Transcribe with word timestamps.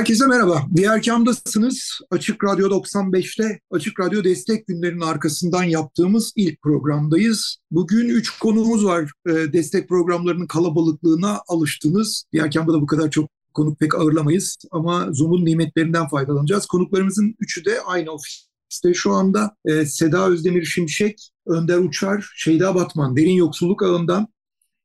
Herkese 0.00 0.26
merhaba. 0.26 0.62
Diğer 0.76 1.02
kamdasınız. 1.02 2.00
Açık 2.10 2.44
Radyo 2.44 2.68
95'te 2.68 3.60
Açık 3.70 4.00
Radyo 4.00 4.24
Destek 4.24 4.66
Günlerinin 4.66 5.00
arkasından 5.00 5.62
yaptığımız 5.62 6.32
ilk 6.36 6.62
programdayız. 6.62 7.56
Bugün 7.70 8.08
üç 8.08 8.38
konuğumuz 8.38 8.84
var. 8.84 9.10
Ee, 9.28 9.32
destek 9.52 9.88
programlarının 9.88 10.46
kalabalıklığına 10.46 11.40
alıştınız. 11.48 12.24
Diğer 12.32 12.50
kamda 12.50 12.72
da 12.72 12.80
bu 12.80 12.86
kadar 12.86 13.10
çok 13.10 13.30
konuk 13.54 13.78
pek 13.80 13.94
ağırlamayız 13.94 14.58
ama 14.70 15.08
Zoom'un 15.12 15.44
nimetlerinden 15.44 16.08
faydalanacağız. 16.08 16.66
Konuklarımızın 16.66 17.34
üçü 17.40 17.64
de 17.64 17.80
aynı 17.80 18.10
ofiste 18.10 18.94
şu 18.94 19.12
anda. 19.12 19.56
Ee, 19.64 19.86
Seda 19.86 20.28
Özdemir 20.28 20.64
Şimşek, 20.64 21.30
Önder 21.46 21.78
Uçar, 21.78 22.32
Şeyda 22.36 22.74
Batman, 22.74 23.16
Derin 23.16 23.34
Yoksulluk 23.34 23.82
Ağından, 23.82 24.28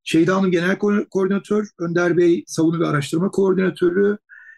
Şeyda 0.04 0.36
Hanım 0.36 0.52
Genel 0.52 0.76
Ko- 0.76 1.10
Koordinatör, 1.10 1.68
Önder 1.80 2.18
Bey 2.18 2.44
Savunu 2.48 2.80
ve 2.80 2.88
Araştırma 2.88 3.32
Koordinatörü, 3.32 4.18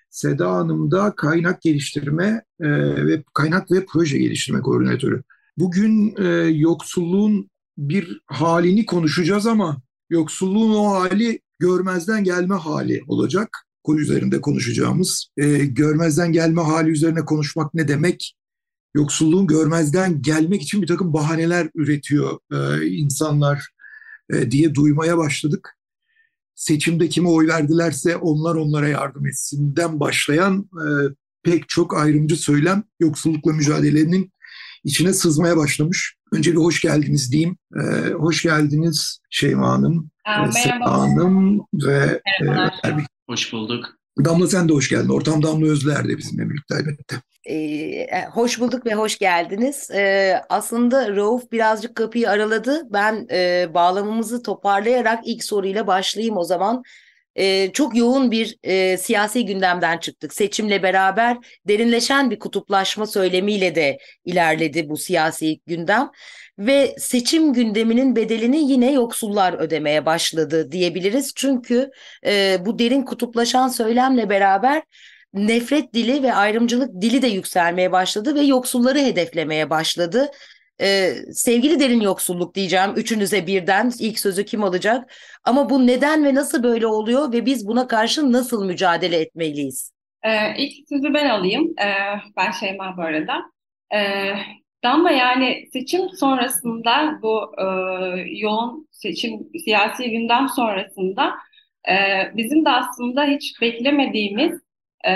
Seda 0.09 0.51
Hanım 0.51 0.91
da 0.91 1.15
kaynak 1.15 1.61
geliştirme 1.61 2.43
e, 2.59 2.67
ve 3.05 3.23
kaynak 3.33 3.71
ve 3.71 3.85
proje 3.85 4.17
geliştirme 4.17 4.61
koordinatörü. 4.61 5.23
Bugün 5.57 6.15
e, 6.17 6.27
yoksulluğun 6.43 7.49
bir 7.77 8.21
halini 8.25 8.85
konuşacağız 8.85 9.47
ama 9.47 9.81
yoksulluğun 10.09 10.75
o 10.75 10.91
hali 10.91 11.39
görmezden 11.59 12.23
gelme 12.23 12.55
hali 12.55 13.01
olacak. 13.07 13.49
Konu 13.83 13.99
üzerinde 13.99 14.41
konuşacağımız. 14.41 15.27
E, 15.37 15.65
görmezden 15.65 16.31
gelme 16.31 16.61
hali 16.61 16.89
üzerine 16.89 17.25
konuşmak 17.25 17.73
ne 17.73 17.87
demek? 17.87 18.35
Yoksulluğun 18.95 19.47
görmezden 19.47 20.21
gelmek 20.21 20.61
için 20.61 20.81
bir 20.81 20.87
takım 20.87 21.13
bahaneler 21.13 21.69
üretiyor 21.75 22.39
e, 22.51 22.87
insanlar 22.87 23.69
e, 24.29 24.51
diye 24.51 24.75
duymaya 24.75 25.17
başladık 25.17 25.76
seçimde 26.57 27.09
kime 27.09 27.29
oy 27.29 27.47
verdilerse 27.47 28.15
onlar 28.17 28.55
onlara 28.55 28.87
yardım 28.87 29.27
etsinden 29.27 29.99
başlayan 29.99 30.69
e, 30.73 30.85
pek 31.43 31.69
çok 31.69 31.97
ayrımcı 31.97 32.35
söylem 32.35 32.83
yoksullukla 32.99 33.53
mücadelenin 33.53 34.31
içine 34.83 35.13
sızmaya 35.13 35.57
başlamış. 35.57 36.15
Önce 36.31 36.51
bir 36.51 36.57
hoş 36.57 36.81
geldiniz 36.81 37.31
diyeyim. 37.31 37.57
E, 37.75 38.09
hoş 38.11 38.43
geldiniz 38.43 39.19
Şeyma 39.29 39.69
Hanım, 39.69 40.09
Aa, 40.25 40.51
Seda 40.51 40.91
Hanım 40.91 41.59
ve 41.73 42.21
Merhabalar. 42.41 42.99
e, 42.99 43.05
Hoş 43.29 43.53
bulduk. 43.53 43.85
Damla 44.25 44.47
sen 44.47 44.69
de 44.69 44.73
hoş 44.73 44.89
geldin. 44.89 45.09
Ortam 45.09 45.43
Damla 45.43 45.67
Özler 45.67 46.07
de 46.07 46.17
bizimle 46.17 46.49
birlikte 46.49 46.75
elbette. 46.75 47.21
Ee, 47.49 48.07
hoş 48.33 48.59
bulduk 48.59 48.85
ve 48.85 48.93
hoş 48.93 49.17
geldiniz. 49.19 49.91
Ee, 49.91 50.41
aslında 50.49 51.15
Rauf 51.15 51.51
birazcık 51.51 51.95
kapıyı 51.95 52.29
araladı. 52.29 52.81
Ben 52.93 53.27
e, 53.31 53.67
bağlamamızı 53.73 54.43
toparlayarak 54.43 55.19
ilk 55.27 55.43
soruyla 55.43 55.87
başlayayım 55.87 56.37
o 56.37 56.43
zaman. 56.43 56.83
Ee, 57.35 57.71
çok 57.73 57.95
yoğun 57.97 58.31
bir 58.31 58.57
e, 58.63 58.97
siyasi 58.97 59.45
gündemden 59.45 59.97
çıktık. 59.97 60.33
Seçimle 60.33 60.83
beraber 60.83 61.37
derinleşen 61.67 62.31
bir 62.31 62.39
kutuplaşma 62.39 63.07
söylemiyle 63.07 63.75
de 63.75 63.97
ilerledi 64.25 64.89
bu 64.89 64.97
siyasi 64.97 65.59
gündem. 65.65 66.09
Ve 66.59 66.95
seçim 66.99 67.53
gündeminin 67.53 68.15
bedelini 68.15 68.71
yine 68.71 68.91
yoksullar 68.91 69.53
ödemeye 69.53 70.05
başladı 70.05 70.71
diyebiliriz. 70.71 71.33
Çünkü 71.35 71.89
e, 72.25 72.57
bu 72.65 72.79
derin 72.79 73.03
kutuplaşan 73.03 73.67
söylemle 73.67 74.29
beraber 74.29 74.83
nefret 75.33 75.93
dili 75.93 76.23
ve 76.23 76.33
ayrımcılık 76.33 77.01
dili 77.01 77.21
de 77.21 77.27
yükselmeye 77.27 77.91
başladı 77.91 78.35
ve 78.35 78.41
yoksulları 78.41 78.99
hedeflemeye 78.99 79.69
başladı. 79.69 80.31
Ee, 80.81 81.13
sevgili 81.31 81.79
derin 81.79 82.01
yoksulluk 82.01 82.55
diyeceğim 82.55 82.93
üçünüze 82.95 83.47
birden 83.47 83.91
ilk 83.99 84.19
sözü 84.19 84.45
kim 84.45 84.63
alacak? 84.63 85.13
Ama 85.43 85.69
bu 85.69 85.87
neden 85.87 86.25
ve 86.25 86.35
nasıl 86.35 86.63
böyle 86.63 86.87
oluyor 86.87 87.33
ve 87.33 87.45
biz 87.45 87.67
buna 87.67 87.87
karşı 87.87 88.31
nasıl 88.31 88.65
mücadele 88.65 89.17
etmeliyiz? 89.17 89.91
Ee, 90.23 90.29
ilk 90.57 90.89
sözü 90.89 91.13
ben 91.13 91.29
alayım. 91.29 91.73
Ee, 91.81 91.93
ben 92.37 92.51
Şeyma 92.51 92.97
bu 92.97 93.01
arada. 93.01 93.33
Ee, 93.95 94.33
Damla 94.83 95.11
yani 95.11 95.65
seçim 95.73 96.09
sonrasında 96.09 97.19
bu 97.21 97.55
e, 97.57 97.65
yoğun 98.39 98.87
seçim 98.91 99.39
siyasi 99.65 100.11
gündem 100.11 100.47
sonrasında 100.55 101.35
e, 101.89 101.95
bizim 102.37 102.65
de 102.65 102.69
aslında 102.69 103.23
hiç 103.23 103.61
beklemediğimiz 103.61 104.61
e, 105.05 105.11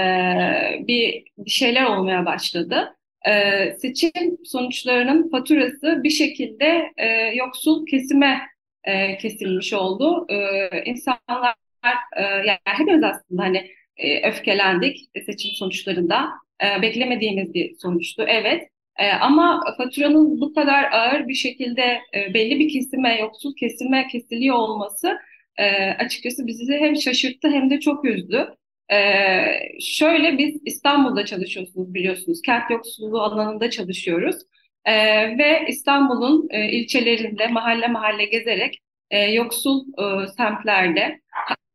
bir, 0.87 1.23
bir 1.37 1.51
şeyler 1.51 1.85
olmaya 1.85 2.25
başladı. 2.25 2.95
E, 3.27 3.31
seçim 3.79 4.37
sonuçlarının 4.45 5.29
faturası 5.29 6.03
bir 6.03 6.09
şekilde 6.09 6.91
e, 6.97 7.07
yoksul 7.35 7.85
kesime 7.85 8.41
e, 8.83 9.17
kesilmiş 9.17 9.73
oldu. 9.73 10.25
E, 10.29 10.67
insanlar 10.85 11.55
e, 12.17 12.21
yani 12.21 12.59
hepimiz 12.63 13.03
aslında 13.03 13.43
hani 13.43 13.71
e, 13.97 14.29
öfkelendik 14.29 14.99
seçim 15.25 15.51
sonuçlarında. 15.51 16.29
E, 16.63 16.81
beklemediğimiz 16.81 17.53
bir 17.53 17.75
sonuçtu, 17.81 18.25
evet. 18.27 18.67
E, 18.99 19.09
ama 19.11 19.61
faturanın 19.77 20.41
bu 20.41 20.53
kadar 20.53 20.91
ağır 20.91 21.27
bir 21.27 21.33
şekilde 21.33 21.81
e, 22.15 22.33
belli 22.33 22.59
bir 22.59 22.69
kesime, 22.69 23.19
yoksul 23.19 23.55
kesime 23.55 24.07
kesiliyor 24.07 24.55
olması 24.55 25.17
e, 25.57 25.91
açıkçası 25.91 26.47
bizi 26.47 26.73
hem 26.73 26.95
şaşırttı 26.95 27.49
hem 27.49 27.69
de 27.69 27.79
çok 27.79 28.05
üzdü. 28.05 28.55
Ee, 28.91 29.59
şöyle 29.81 30.37
biz 30.37 30.61
İstanbul'da 30.65 31.25
çalışıyorsunuz 31.25 31.93
biliyorsunuz. 31.93 32.41
Kent 32.41 32.71
yoksulluğu 32.71 33.21
alanında 33.21 33.69
çalışıyoruz. 33.69 34.35
Ee, 34.85 35.37
ve 35.37 35.65
İstanbul'un 35.67 36.47
e, 36.51 36.71
ilçelerinde 36.71 37.47
mahalle 37.47 37.87
mahalle 37.87 38.25
gezerek 38.25 38.79
e, 39.09 39.19
yoksul 39.19 39.85
e, 39.97 40.27
semtlerde 40.27 41.21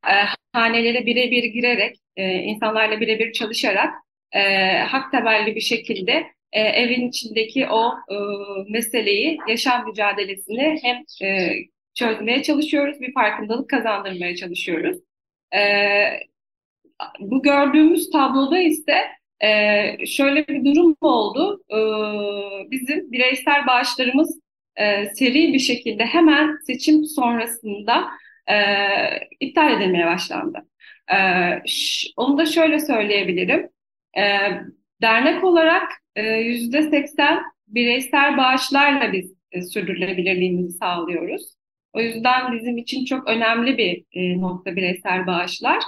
e, 0.09 0.15
hanelere 0.53 1.07
birebir 1.07 1.45
girerek, 1.45 1.97
e, 2.17 2.33
insanlarla 2.33 3.01
birebir 3.01 3.33
çalışarak 3.33 3.95
e, 4.33 4.41
hak 4.79 5.13
temelli 5.13 5.55
bir 5.57 5.61
şekilde 5.61 6.27
e, 6.53 6.61
evin 6.61 7.09
içindeki 7.09 7.69
o 7.69 7.95
e, 8.11 8.17
meseleyi, 8.69 9.39
yaşam 9.49 9.87
mücadelesini 9.87 10.79
hem 10.83 10.97
e, 11.29 11.53
çözmeye 11.95 12.43
çalışıyoruz, 12.43 13.01
bir 13.01 13.15
farkındalık 13.15 13.71
kazandırmaya 13.71 14.37
çalışıyoruz. 14.37 14.97
E, 15.55 15.61
bu 17.21 17.43
gördüğümüz 17.43 18.11
tabloda 18.11 18.59
ise 18.59 18.97
e, 19.41 20.07
şöyle 20.07 20.49
bir 20.49 20.65
durum 20.65 20.97
oldu. 21.01 21.63
E, 21.71 21.79
bizim 22.71 23.13
bireysel 23.13 23.67
bağışlarımız 23.67 24.41
e, 24.77 25.07
seri 25.07 25.53
bir 25.53 25.59
şekilde 25.59 26.05
hemen 26.05 26.57
seçim 26.67 27.05
sonrasında 27.05 28.05
e, 28.47 28.57
iptal 29.41 29.73
edilmeye 29.73 30.07
başlandı. 30.07 30.59
E, 31.13 31.17
ş, 31.67 32.09
onu 32.17 32.39
da 32.39 32.47
şöyle 32.47 32.81
söyleyebilirim. 32.81 33.69
E, 34.19 34.23
dernek 35.03 35.45
olarak 35.45 35.93
yüzde 36.43 36.83
seksen 36.83 37.43
bireysel 37.69 38.37
bağışlarla 38.37 39.13
biz 39.13 39.37
e, 39.53 39.63
sürdürülebilirliğimizi 39.63 40.79
sağlıyoruz. 40.79 41.57
O 41.93 42.01
yüzden 42.01 42.53
bizim 42.53 42.79
için 42.79 43.05
çok 43.05 43.29
önemli 43.29 43.79
bir 43.79 44.05
e, 44.13 44.41
nokta 44.41 44.77
bireysel 44.77 45.27
bağışlar. 45.27 45.83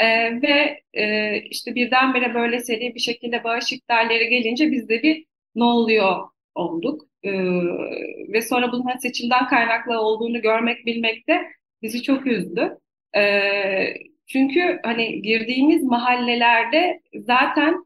Ee, 0.00 0.42
ve 0.42 0.82
e, 0.94 1.36
işte 1.42 1.74
birdenbire 1.74 2.34
böyle 2.34 2.60
seri 2.60 2.94
bir 2.94 3.00
şekilde 3.00 3.44
bağış 3.44 3.72
iptalleri 3.72 4.28
gelince 4.28 4.70
biz 4.72 4.88
de 4.88 5.02
bir 5.02 5.26
ne 5.54 5.64
oluyor 5.64 6.28
olduk. 6.54 7.02
Ee, 7.24 7.32
ve 8.32 8.42
sonra 8.42 8.72
bunun 8.72 8.98
seçimden 9.02 9.48
kaynaklı 9.48 10.00
olduğunu 10.00 10.40
görmek, 10.42 10.86
bilmek 10.86 11.28
de 11.28 11.42
bizi 11.82 12.02
çok 12.02 12.26
üzdü. 12.26 12.78
Ee, 13.16 13.94
çünkü 14.26 14.80
hani 14.84 15.22
girdiğimiz 15.22 15.82
mahallelerde 15.82 17.00
zaten 17.14 17.84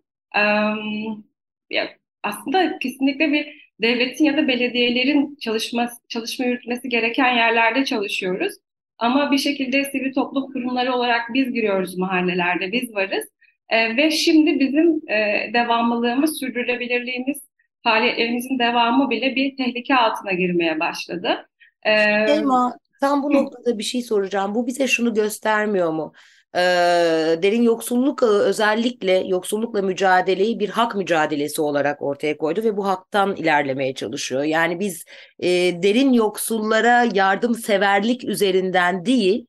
ya 1.71 1.89
aslında 2.23 2.79
kesinlikle 2.79 3.33
bir 3.33 3.47
devletin 3.83 4.25
ya 4.25 4.37
da 4.37 4.49
belediyelerin 4.49 5.37
çalışma, 5.41 5.91
çalışma 6.09 6.45
yürütmesi 6.47 6.89
gereken 6.89 7.37
yerlerde 7.37 7.85
çalışıyoruz. 7.85 8.55
Ama 8.99 9.31
bir 9.31 9.39
şekilde 9.39 9.85
sivil 9.85 10.15
toplum 10.15 10.53
kurumları 10.53 10.93
olarak 10.95 11.23
biz 11.35 11.53
giriyoruz 11.53 11.99
mahallelerde, 11.99 12.73
biz 12.73 12.95
varız. 12.95 13.25
E, 13.69 13.97
ve 13.97 14.11
şimdi 14.11 14.61
bizim 14.61 15.11
e, 15.11 15.51
devamlılığımız, 15.55 16.39
sürdürülebilirliğimiz, 16.39 17.39
faaliyetlerimizin 17.85 18.59
devamı 18.59 19.11
bile 19.11 19.37
bir 19.37 19.57
tehlike 19.57 19.97
altına 19.97 20.33
girmeye 20.33 20.81
başladı. 20.81 21.49
E, 21.83 21.97
Selma, 22.27 22.79
tam 23.01 23.23
bu 23.23 23.33
noktada 23.33 23.79
bir 23.79 23.85
şey 23.85 24.03
soracağım. 24.03 24.55
Bu 24.55 24.67
bize 24.67 24.87
şunu 24.87 25.15
göstermiyor 25.15 25.93
mu? 25.93 26.13
Ee, 26.57 27.39
derin 27.43 27.63
yoksulluk 27.63 28.23
ağı 28.23 28.39
özellikle 28.39 29.13
yoksullukla 29.13 29.83
mücadeleyi 29.83 30.59
bir 30.59 30.69
hak 30.69 30.95
mücadelesi 30.95 31.63
olarak 31.63 32.03
ortaya 32.03 32.37
koydu 32.37 32.63
ve 32.63 32.77
bu 32.77 32.87
haktan 32.87 33.37
ilerlemeye 33.37 33.95
çalışıyor. 33.95 34.43
Yani 34.43 34.81
biz 34.81 35.05
e, 35.39 35.49
derin 35.83 36.13
yoksullara 36.13 37.09
yardımseverlik 37.15 38.25
üzerinden 38.25 39.05
değil, 39.05 39.47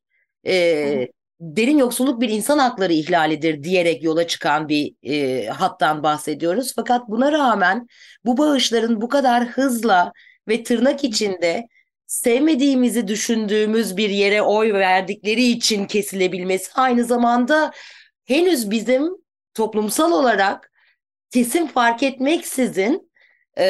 e, 0.47 1.07
derin 1.39 1.77
yoksulluk 1.77 2.21
bir 2.21 2.29
insan 2.29 2.57
hakları 2.57 2.93
ihlalidir 2.93 3.63
diyerek 3.63 4.03
yola 4.03 4.27
çıkan 4.27 4.69
bir 4.69 4.95
e, 5.03 5.47
hattan 5.47 6.03
bahsediyoruz. 6.03 6.73
Fakat 6.75 7.09
buna 7.09 7.31
rağmen 7.31 7.87
bu 8.25 8.37
bağışların 8.37 9.01
bu 9.01 9.09
kadar 9.09 9.45
hızla 9.45 10.11
ve 10.47 10.63
tırnak 10.63 11.03
içinde 11.03 11.67
sevmediğimizi 12.15 13.07
düşündüğümüz 13.07 13.97
bir 13.97 14.09
yere 14.09 14.41
oy 14.41 14.73
verdikleri 14.73 15.43
için 15.43 15.85
kesilebilmesi 15.85 16.71
aynı 16.75 17.03
zamanda 17.05 17.71
henüz 18.25 18.71
bizim 18.71 19.09
toplumsal 19.53 20.11
olarak 20.11 20.71
kesin 21.31 21.67
fark 21.67 22.03
etmeksizin 22.03 23.11
e, 23.57 23.65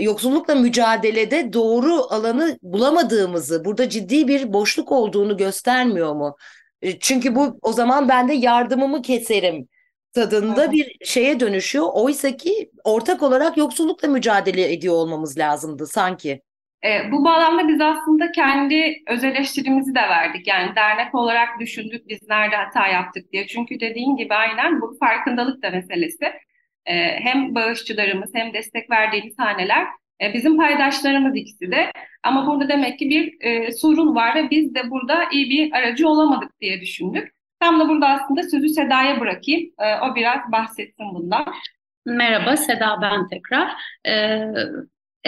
yoksullukla 0.00 0.54
mücadelede 0.54 1.52
doğru 1.52 2.12
alanı 2.12 2.58
bulamadığımızı, 2.62 3.64
burada 3.64 3.88
ciddi 3.88 4.28
bir 4.28 4.52
boşluk 4.52 4.92
olduğunu 4.92 5.36
göstermiyor 5.36 6.14
mu? 6.14 6.36
E, 6.82 6.98
çünkü 6.98 7.34
bu 7.34 7.58
o 7.62 7.72
zaman 7.72 8.08
ben 8.08 8.28
de 8.28 8.34
yardımımı 8.34 9.02
keserim 9.02 9.68
tadında 10.12 10.72
bir 10.72 10.96
şeye 11.04 11.40
dönüşüyor. 11.40 11.86
Oysa 11.92 12.36
ki 12.36 12.70
ortak 12.84 13.22
olarak 13.22 13.56
yoksullukla 13.56 14.08
mücadele 14.08 14.72
ediyor 14.72 14.94
olmamız 14.94 15.38
lazımdı 15.38 15.86
sanki. 15.86 16.42
E, 16.86 17.12
bu 17.12 17.24
bağlamda 17.24 17.68
biz 17.68 17.80
aslında 17.80 18.32
kendi 18.32 19.02
öz 19.08 19.24
eleştirimizi 19.24 19.94
de 19.94 20.00
verdik. 20.00 20.46
Yani 20.46 20.76
dernek 20.76 21.14
olarak 21.14 21.60
düşündük 21.60 22.08
biz 22.08 22.18
nerede 22.28 22.56
hata 22.56 22.88
yaptık 22.88 23.32
diye. 23.32 23.46
Çünkü 23.46 23.80
dediğin 23.80 24.16
gibi 24.16 24.34
aynen 24.34 24.80
bu 24.80 24.96
farkındalık 25.00 25.62
da 25.62 25.70
meselesi. 25.70 26.24
E, 26.86 27.20
hem 27.20 27.54
bağışçılarımız 27.54 28.30
hem 28.34 28.52
destek 28.52 28.90
verdiğimiz 28.90 29.38
haneler 29.38 29.86
e, 30.22 30.34
bizim 30.34 30.56
paydaşlarımız 30.56 31.36
ikisi 31.36 31.70
de. 31.72 31.90
Ama 32.22 32.46
burada 32.46 32.68
demek 32.68 32.98
ki 32.98 33.10
bir 33.10 33.34
e, 33.40 33.72
sorun 33.72 34.14
var 34.14 34.34
ve 34.34 34.50
biz 34.50 34.74
de 34.74 34.90
burada 34.90 35.24
iyi 35.32 35.50
bir 35.50 35.72
aracı 35.72 36.08
olamadık 36.08 36.60
diye 36.60 36.80
düşündük. 36.80 37.32
Tam 37.60 37.80
da 37.80 37.88
burada 37.88 38.08
aslında 38.08 38.42
sözü 38.42 38.68
Seda'ya 38.68 39.20
bırakayım. 39.20 39.70
E, 39.78 40.00
o 40.00 40.14
biraz 40.14 40.52
bahsetsin 40.52 41.14
bundan. 41.14 41.46
Merhaba 42.06 42.56
Seda 42.56 42.98
ben 43.02 43.28
tekrar. 43.28 43.70
Ee, 44.06 44.38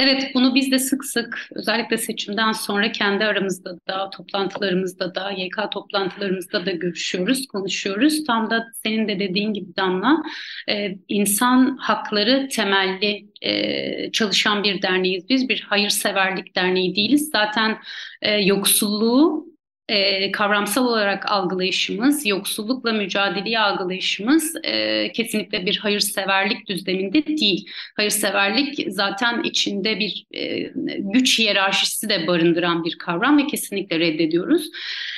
Evet, 0.00 0.30
bunu 0.34 0.54
biz 0.54 0.70
de 0.70 0.78
sık 0.78 1.04
sık 1.04 1.48
özellikle 1.54 1.98
seçimden 1.98 2.52
sonra 2.52 2.92
kendi 2.92 3.24
aramızda 3.24 3.78
da, 3.88 4.10
toplantılarımızda 4.10 5.14
da, 5.14 5.30
YK 5.30 5.56
toplantılarımızda 5.72 6.66
da 6.66 6.70
görüşüyoruz, 6.70 7.46
konuşuyoruz. 7.46 8.24
Tam 8.24 8.50
da 8.50 8.66
senin 8.82 9.08
de 9.08 9.20
dediğin 9.20 9.52
gibi 9.52 9.76
Damla, 9.76 10.22
e, 10.68 10.98
insan 11.08 11.76
hakları 11.76 12.48
temelli 12.48 13.26
e, 13.42 14.12
çalışan 14.12 14.64
bir 14.64 14.82
derneğiz. 14.82 15.28
Biz 15.28 15.48
bir 15.48 15.60
hayırseverlik 15.60 16.56
derneği 16.56 16.96
değiliz. 16.96 17.30
Zaten 17.32 17.78
e, 18.22 18.32
yoksulluğu 18.32 19.46
e, 19.88 20.32
kavramsal 20.32 20.86
olarak 20.86 21.32
algılayışımız, 21.32 22.26
yoksullukla 22.26 22.92
mücadeleyi 22.92 23.58
algılayışımız 23.58 24.56
e, 24.64 25.12
kesinlikle 25.12 25.66
bir 25.66 25.76
hayırseverlik 25.76 26.68
düzleminde 26.68 27.26
değil. 27.26 27.68
Hayırseverlik 27.96 28.86
zaten 28.88 29.42
içinde 29.42 29.98
bir 29.98 30.26
e, 30.34 30.72
güç 30.98 31.38
hiyerarşisi 31.38 32.08
de 32.08 32.26
barındıran 32.26 32.84
bir 32.84 32.98
kavram 32.98 33.38
ve 33.38 33.46
kesinlikle 33.46 33.98
reddediyoruz. 33.98 34.70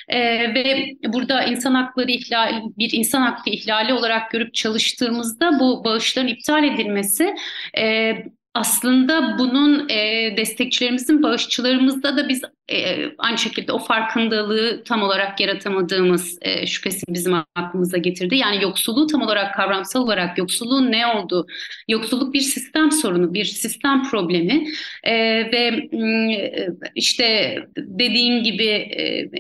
E, 0.08 0.20
ve 0.55 0.87
burada 1.06 1.44
insan 1.44 1.75
hakları 1.75 2.11
ihlali, 2.11 2.62
bir 2.78 2.93
insan 2.93 3.23
hakkı 3.23 3.50
ihlali 3.50 3.94
olarak 3.94 4.31
görüp 4.31 4.55
çalıştığımızda 4.55 5.61
bu 5.61 5.84
bağışların 5.84 6.28
iptal 6.28 6.64
edilmesi 6.64 7.34
e, 7.78 8.12
aslında 8.55 9.38
bunun 9.38 9.88
e, 9.88 10.35
destekçilerimizin, 10.37 11.23
bağışçılarımızda 11.23 12.17
da 12.17 12.29
biz 12.29 12.43
e, 12.69 12.97
aynı 13.19 13.38
şekilde 13.38 13.73
o 13.73 13.79
farkındalığı 13.79 14.85
tam 14.85 15.02
olarak 15.02 15.41
yaratamadığımız 15.41 16.38
e, 16.43 16.67
şüphesi 16.67 17.05
bizim 17.08 17.35
aklımıza 17.55 17.99
getirdi. 17.99 18.37
Yani 18.37 18.62
yoksulluğu 18.62 19.06
tam 19.06 19.23
olarak 19.23 19.55
kavramsal 19.55 20.02
olarak 20.02 20.38
yoksulluğun 20.38 20.93
ne 20.93 21.06
olduğu, 21.06 21.47
yoksulluk 21.88 22.35
bir 22.35 22.41
sistem 22.41 22.93
sorunu, 22.93 23.35
bir 23.35 23.44
sistem 23.44 24.02
problemi 24.11 24.67
e, 25.05 25.14
ve 25.52 25.88
e, 25.99 26.69
işte 26.94 27.56
dediğin 27.76 28.43
gibi 28.43 28.67
e, 28.67 29.31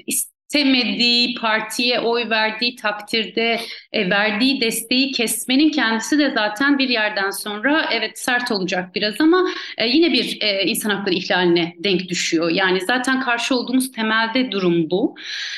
sevmediği 0.52 1.34
partiye 1.34 2.00
oy 2.00 2.30
verdiği 2.30 2.76
takdirde 2.76 3.60
e, 3.92 4.10
verdiği 4.10 4.60
desteği 4.60 5.12
kesmenin 5.12 5.70
kendisi 5.70 6.18
de 6.18 6.30
zaten 6.34 6.78
bir 6.78 6.88
yerden 6.88 7.30
sonra 7.30 7.88
evet 7.92 8.18
sert 8.18 8.52
olacak 8.52 8.94
biraz 8.94 9.20
ama 9.20 9.44
e, 9.78 9.88
yine 9.88 10.12
bir 10.12 10.38
e, 10.40 10.64
insan 10.64 10.90
hakları 10.90 11.14
ihlaline 11.14 11.74
denk 11.78 12.08
düşüyor. 12.08 12.50
Yani 12.50 12.80
zaten 12.80 13.20
karşı 13.20 13.54
olduğumuz 13.54 13.92
temelde 13.92 14.50
durum 14.50 14.90
bu 14.90 15.14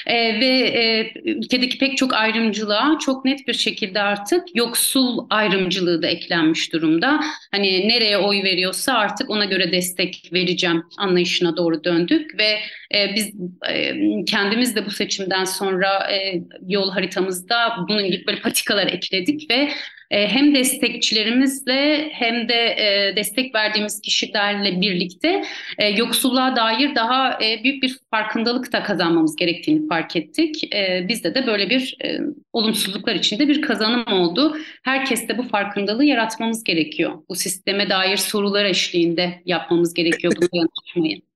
e, 0.07 0.41
ve 0.41 0.47
e, 0.47 1.13
ülkedeki 1.25 1.79
pek 1.79 1.97
çok 1.97 2.15
ayrımcılığa 2.15 2.99
çok 2.99 3.25
net 3.25 3.49
bir 3.49 3.55
şekilde 3.55 4.01
artık 4.01 4.57
yoksul 4.57 5.27
ayrımcılığı 5.31 6.03
da 6.03 6.07
eklenmiş 6.07 6.73
durumda. 6.73 7.21
Hani 7.51 7.89
nereye 7.89 8.19
oy 8.19 8.43
veriyorsa 8.43 8.93
artık 8.93 9.31
ona 9.31 9.45
göre 9.45 9.73
destek 9.73 10.31
vereceğim 10.33 10.83
anlayışına 10.99 11.57
doğru 11.57 11.85
döndük 11.85 12.39
ve 12.39 12.59
e, 12.95 13.15
biz 13.15 13.33
e, 13.69 13.95
kendimiz 14.25 14.77
de 14.77 14.82
bu 14.87 14.91
seçimden 14.91 15.45
sonra 15.45 16.13
e, 16.13 16.43
yol 16.69 16.91
haritamızda 16.91 17.77
bunun 17.89 18.11
gibi 18.11 18.27
böyle 18.27 18.41
patikalar 18.41 18.87
ekledik 18.87 19.51
ve 19.51 19.69
e, 20.13 20.29
hem 20.29 20.55
destekçilerimizle 20.55 22.09
hem 22.13 22.49
de 22.49 22.55
e, 22.55 23.17
destek 23.17 23.55
verdiğimiz 23.55 24.01
kişilerle 24.01 24.81
birlikte 24.81 25.45
e, 25.79 25.89
yoksulluğa 25.89 26.57
dair 26.57 26.95
daha 26.95 27.39
e, 27.43 27.65
büyük 27.65 27.83
bir 27.83 27.99
farkındalık 28.11 28.73
da 28.73 28.83
kazanmamız 28.83 29.37
gerektiğini 29.37 29.89
fark 29.89 30.17
ettik. 30.17 30.75
E, 30.75 31.07
bizde 31.09 31.35
de 31.35 31.47
böyle 31.47 31.71
bir 31.71 31.97
e, 32.05 32.19
olumsuzluklar 32.53 33.15
içinde 33.15 33.49
bir 33.49 33.63
kazanım 33.63 34.13
oldu. 34.13 34.57
Herkeste 34.83 35.39
bu 35.39 35.43
farkındalığı 35.43 36.05
yaratmamız 36.05 36.65
gerekiyor. 36.65 37.13
Bu 37.29 37.35
sisteme 37.35 37.91
dair 37.91 38.17
sorular 38.17 38.65
eşliğinde 38.65 39.43
yapmamız 39.45 39.95
gerekiyor 39.95 40.33
bu 40.37 40.41
dayanışmayı. 40.53 41.32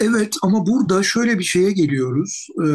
Evet 0.00 0.36
ama 0.42 0.66
burada 0.66 1.02
şöyle 1.02 1.38
bir 1.38 1.44
şeye 1.44 1.72
geliyoruz. 1.72 2.46
Ee, 2.58 2.68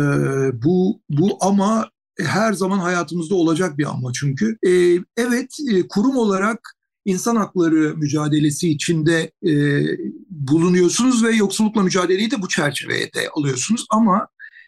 bu 0.63 1.01
bu 1.09 1.37
ama 1.41 1.89
her 2.19 2.53
zaman 2.53 2.79
hayatımızda 2.79 3.35
olacak 3.35 3.77
bir 3.77 3.85
ama 3.85 4.11
çünkü. 4.13 4.57
Ee, 4.67 4.99
evet 5.17 5.57
e, 5.71 5.87
kurum 5.87 6.17
olarak 6.17 6.59
insan 7.05 7.35
hakları 7.35 7.97
mücadelesi 7.97 8.69
içinde 8.69 9.31
e, 9.47 9.83
bulunuyorsunuz 10.29 11.23
ve 11.23 11.35
yoksullukla 11.35 11.83
mücadeleyi 11.83 12.31
de 12.31 12.41
bu 12.41 12.47
çerçevede 12.47 13.29
alıyorsunuz 13.35 13.85
ama 13.89 14.27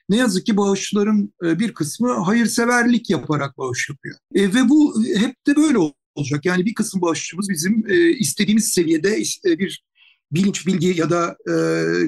ne 0.09 0.17
yazık 0.17 0.45
ki 0.45 0.57
bağışçıların 0.57 1.33
e, 1.45 1.59
bir 1.59 1.73
kısmı 1.73 2.13
hayırseverlik 2.13 3.09
yaparak 3.09 3.57
bağış 3.57 3.89
yapıyor. 3.89 4.17
E, 4.35 4.53
ve 4.53 4.69
bu 4.69 5.03
hep 5.15 5.47
de 5.47 5.55
böyle 5.55 5.77
olacak. 6.15 6.45
Yani 6.45 6.65
bir 6.65 6.73
kısım 6.73 7.01
bağışçımız 7.01 7.49
bizim 7.49 7.83
e, 7.89 8.09
istediğimiz 8.09 8.69
seviyede 8.69 9.23
e, 9.45 9.59
bir 9.59 9.83
bilinç, 10.31 10.67
bilgi 10.67 10.99
ya 10.99 11.09
da 11.09 11.37
e, 11.49 11.55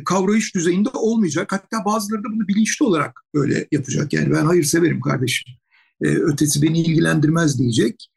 kavrayış 0.03 0.55
düzeyinde 0.55 0.89
olmayacak. 0.89 1.51
Hatta 1.51 1.85
bazıları 1.85 2.23
da 2.23 2.27
bunu 2.31 2.47
bilinçli 2.47 2.85
olarak 2.85 3.21
böyle 3.35 3.67
yapacak. 3.71 4.13
Yani 4.13 4.31
ben 4.31 4.45
hayır 4.45 4.63
severim 4.63 5.01
kardeşim, 5.01 5.53
e, 6.01 6.07
ötesi 6.07 6.61
beni 6.61 6.81
ilgilendirmez 6.81 7.59
diyecek. 7.59 8.09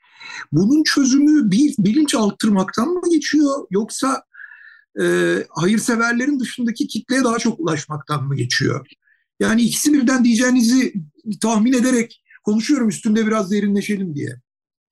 Bunun 0.52 0.82
çözümü 0.82 1.50
bir 1.50 1.74
bilinç 1.78 2.14
arttırmaktan 2.14 2.88
mı 2.88 3.10
geçiyor 3.10 3.66
yoksa 3.70 4.22
e, 5.02 5.36
hayırseverlerin 5.50 6.40
dışındaki 6.40 6.86
kitleye 6.86 7.24
daha 7.24 7.38
çok 7.38 7.60
ulaşmaktan 7.60 8.24
mı 8.24 8.36
geçiyor? 8.36 8.86
Yani 9.40 9.62
ikisi 9.62 9.92
birden 9.92 10.24
diyeceğinizi 10.24 10.94
tahmin 11.40 11.72
ederek 11.72 12.22
konuşuyorum 12.44 12.88
üstünde 12.88 13.26
biraz 13.26 13.50
derinleşelim 13.50 14.14
diye. 14.14 14.40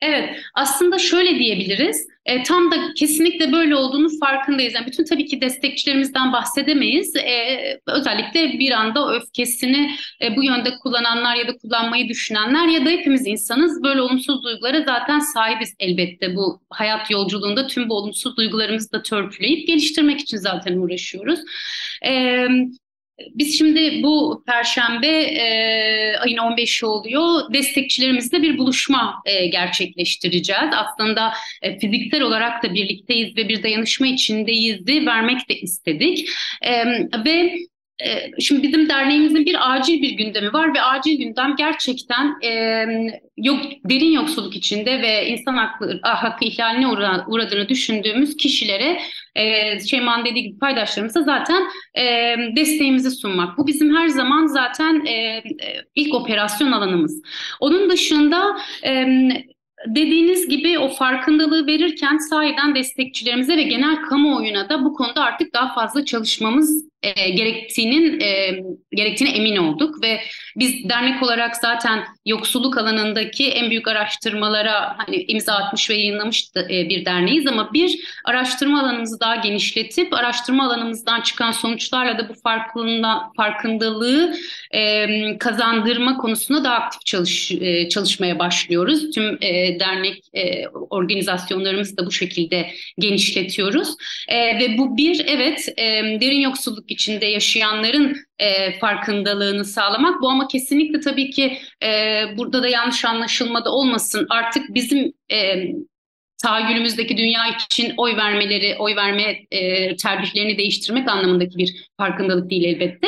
Evet, 0.03 0.37
aslında 0.55 0.99
şöyle 0.99 1.39
diyebiliriz. 1.39 2.07
E, 2.27 2.43
tam 2.43 2.71
da 2.71 2.77
kesinlikle 2.97 3.53
böyle 3.53 3.77
olduğunu 3.77 4.09
farkındayız. 4.21 4.75
Yani 4.75 4.87
bütün 4.87 5.05
tabii 5.05 5.27
ki 5.27 5.41
destekçilerimizden 5.41 6.33
bahsedemeyiz. 6.33 7.17
E, 7.17 7.81
özellikle 7.87 8.59
bir 8.59 8.73
anda 8.73 9.15
öfkesini 9.15 9.91
e, 10.23 10.37
bu 10.37 10.45
yönde 10.45 10.71
kullananlar 10.83 11.37
ya 11.37 11.49
da 11.49 11.57
kullanmayı 11.57 12.09
düşünenler 12.09 12.67
ya 12.67 12.85
da 12.85 12.91
hepimiz 12.91 13.27
insanız. 13.27 13.83
Böyle 13.83 14.01
olumsuz 14.01 14.43
duygulara 14.43 14.83
zaten 14.83 15.19
sahibiz 15.19 15.75
elbette. 15.79 16.37
Bu 16.37 16.61
hayat 16.71 17.11
yolculuğunda 17.11 17.67
tüm 17.67 17.89
bu 17.89 17.95
olumsuz 17.95 18.37
duygularımızı 18.37 18.93
da 18.93 19.03
törpüleyip 19.03 19.67
geliştirmek 19.67 20.21
için 20.21 20.37
zaten 20.37 20.77
uğraşıyoruz. 20.77 21.41
E, 22.07 22.47
biz 23.35 23.59
şimdi 23.59 24.03
bu 24.03 24.43
perşembe 24.47 25.23
e, 25.23 26.17
ayın 26.19 26.37
15'i 26.37 26.87
oluyor. 26.87 27.53
Destekçilerimizle 27.53 28.43
bir 28.43 28.59
buluşma 28.59 29.23
e, 29.27 29.47
gerçekleştireceğiz. 29.47 30.71
Aslında 30.73 31.33
e, 31.63 31.79
fiziksel 31.79 32.23
olarak 32.23 32.63
da 32.63 32.75
birlikteyiz 32.75 33.37
ve 33.37 33.49
bir 33.49 33.63
dayanışma 33.63 34.07
içindeyizdi. 34.07 35.07
Vermek 35.07 35.49
de 35.49 35.61
istedik. 35.61 36.29
E, 36.63 36.87
ve 37.25 37.59
e, 38.05 38.41
şimdi 38.41 38.63
bizim 38.63 38.89
derneğimizin 38.89 39.47
bir 39.47 39.75
acil 39.75 40.03
bir 40.03 40.11
gündemi 40.11 40.53
var 40.53 40.75
ve 40.75 40.83
acil 40.83 41.19
gündem 41.19 41.57
gerçekten 41.57 42.35
e, 42.45 42.85
yok 43.37 43.61
derin 43.85 44.13
yoksulluk 44.13 44.57
içinde 44.57 45.03
ve 45.03 45.29
insan 45.29 45.57
ah, 46.03 46.23
hakkı 46.23 46.45
ihlaline 46.45 46.87
uğradığını 47.27 47.69
düşündüğümüz 47.69 48.37
kişilere 48.37 48.99
e, 49.39 49.81
Şeyman 49.81 50.25
dediği 50.25 50.43
gibi 50.43 50.59
paydaşlarımıza 50.59 51.23
zaten 51.23 51.63
e, 51.99 52.37
desteğimizi 52.57 53.11
sunmak. 53.11 53.59
Bu 53.59 53.67
bizim 53.67 53.97
her 53.97 54.09
zaman 54.09 54.47
zaten 54.47 55.07
e, 55.07 55.43
ilk 55.95 56.15
operasyon 56.15 56.73
alanımız. 56.73 57.23
Onun 57.61 57.91
dışında 57.91 58.57
e, 58.85 59.07
dediğiniz 59.87 60.49
gibi 60.49 60.79
o 60.79 60.89
farkındalığı 60.89 61.67
verirken 61.67 62.17
sahiden 62.17 62.75
destekçilerimize 62.75 63.57
ve 63.57 63.63
genel 63.63 63.97
kamuoyuna 63.97 64.69
da 64.69 64.85
bu 64.85 64.95
konuda 64.95 65.25
artık 65.25 65.55
daha 65.55 65.75
fazla 65.75 66.05
çalışmamız 66.05 66.89
e, 67.03 67.31
gerektiğinin 67.31 68.21
e, 68.21 68.61
gerektiğine 68.93 69.37
emin 69.37 69.57
olduk 69.57 70.03
ve 70.03 70.21
biz 70.57 70.89
dernek 70.89 71.23
olarak 71.23 71.57
zaten 71.57 72.05
yoksulluk 72.27 72.79
alanındaki 72.79 73.51
en 73.51 73.71
büyük 73.71 73.89
araştırmalara 73.89 74.95
hani 74.99 75.25
imza 75.29 75.55
atmış 75.55 75.91
ve 75.91 75.95
yayınlamış 75.95 76.51
e, 76.57 76.89
bir 76.89 77.05
derneğiz 77.05 77.47
ama 77.47 77.73
bir 77.73 78.01
araştırma 78.25 78.81
alanımızı 78.81 79.21
daha 79.21 79.37
genişletip 79.37 80.15
araştırma 80.15 80.67
alanımızdan 80.67 81.21
çıkan 81.21 81.53
sonuçlarla 81.53 82.19
da 82.19 82.29
bu 82.29 82.35
farkındalığı 83.37 84.35
e, 84.75 85.09
kazandırma 85.39 86.17
konusunda 86.17 86.65
daha 86.65 86.75
aktif 86.75 87.07
çalış, 87.07 87.53
e, 87.53 87.89
çalışmaya 87.89 88.39
başlıyoruz. 88.39 89.11
Tüm 89.11 89.39
e, 89.41 89.81
dernek 89.81 90.25
e, 90.35 90.69
organizasyonlarımızı 90.69 91.97
da 91.97 92.07
bu 92.07 92.13
şekilde 92.13 92.71
genişletiyoruz 92.99 93.89
e, 94.29 94.59
ve 94.59 94.79
bu 94.79 94.97
bir 94.97 95.25
evet 95.27 95.69
e, 95.77 95.85
derin 96.21 96.41
yoksulluk 96.41 96.88
içinde 96.91 97.27
yaşayanların 97.27 98.17
e, 98.39 98.79
farkındalığını 98.79 99.65
sağlamak. 99.65 100.23
Bu 100.23 100.31
ama 100.31 100.49
kesinlikle 100.49 101.01
tabii 101.01 101.31
ki 101.31 101.59
e, 101.83 102.23
burada 102.37 102.63
da 102.63 102.69
yanlış 102.69 103.05
anlaşılmada 103.05 103.71
olmasın. 103.71 104.27
Artık 104.31 104.75
bizim 104.75 105.13
e, 105.33 105.65
tahayyülümüzdeki 106.43 107.17
dünya 107.17 107.43
için 107.49 107.95
oy 107.97 108.17
vermeleri, 108.17 108.77
oy 108.79 108.97
verme 108.97 109.39
e, 109.51 109.97
tercihlerini 109.97 110.59
değiştirmek 110.59 111.09
anlamındaki 111.09 111.59
bir 111.59 111.89
farkındalık 111.97 112.51
değil 112.51 112.65
elbette. 112.65 113.07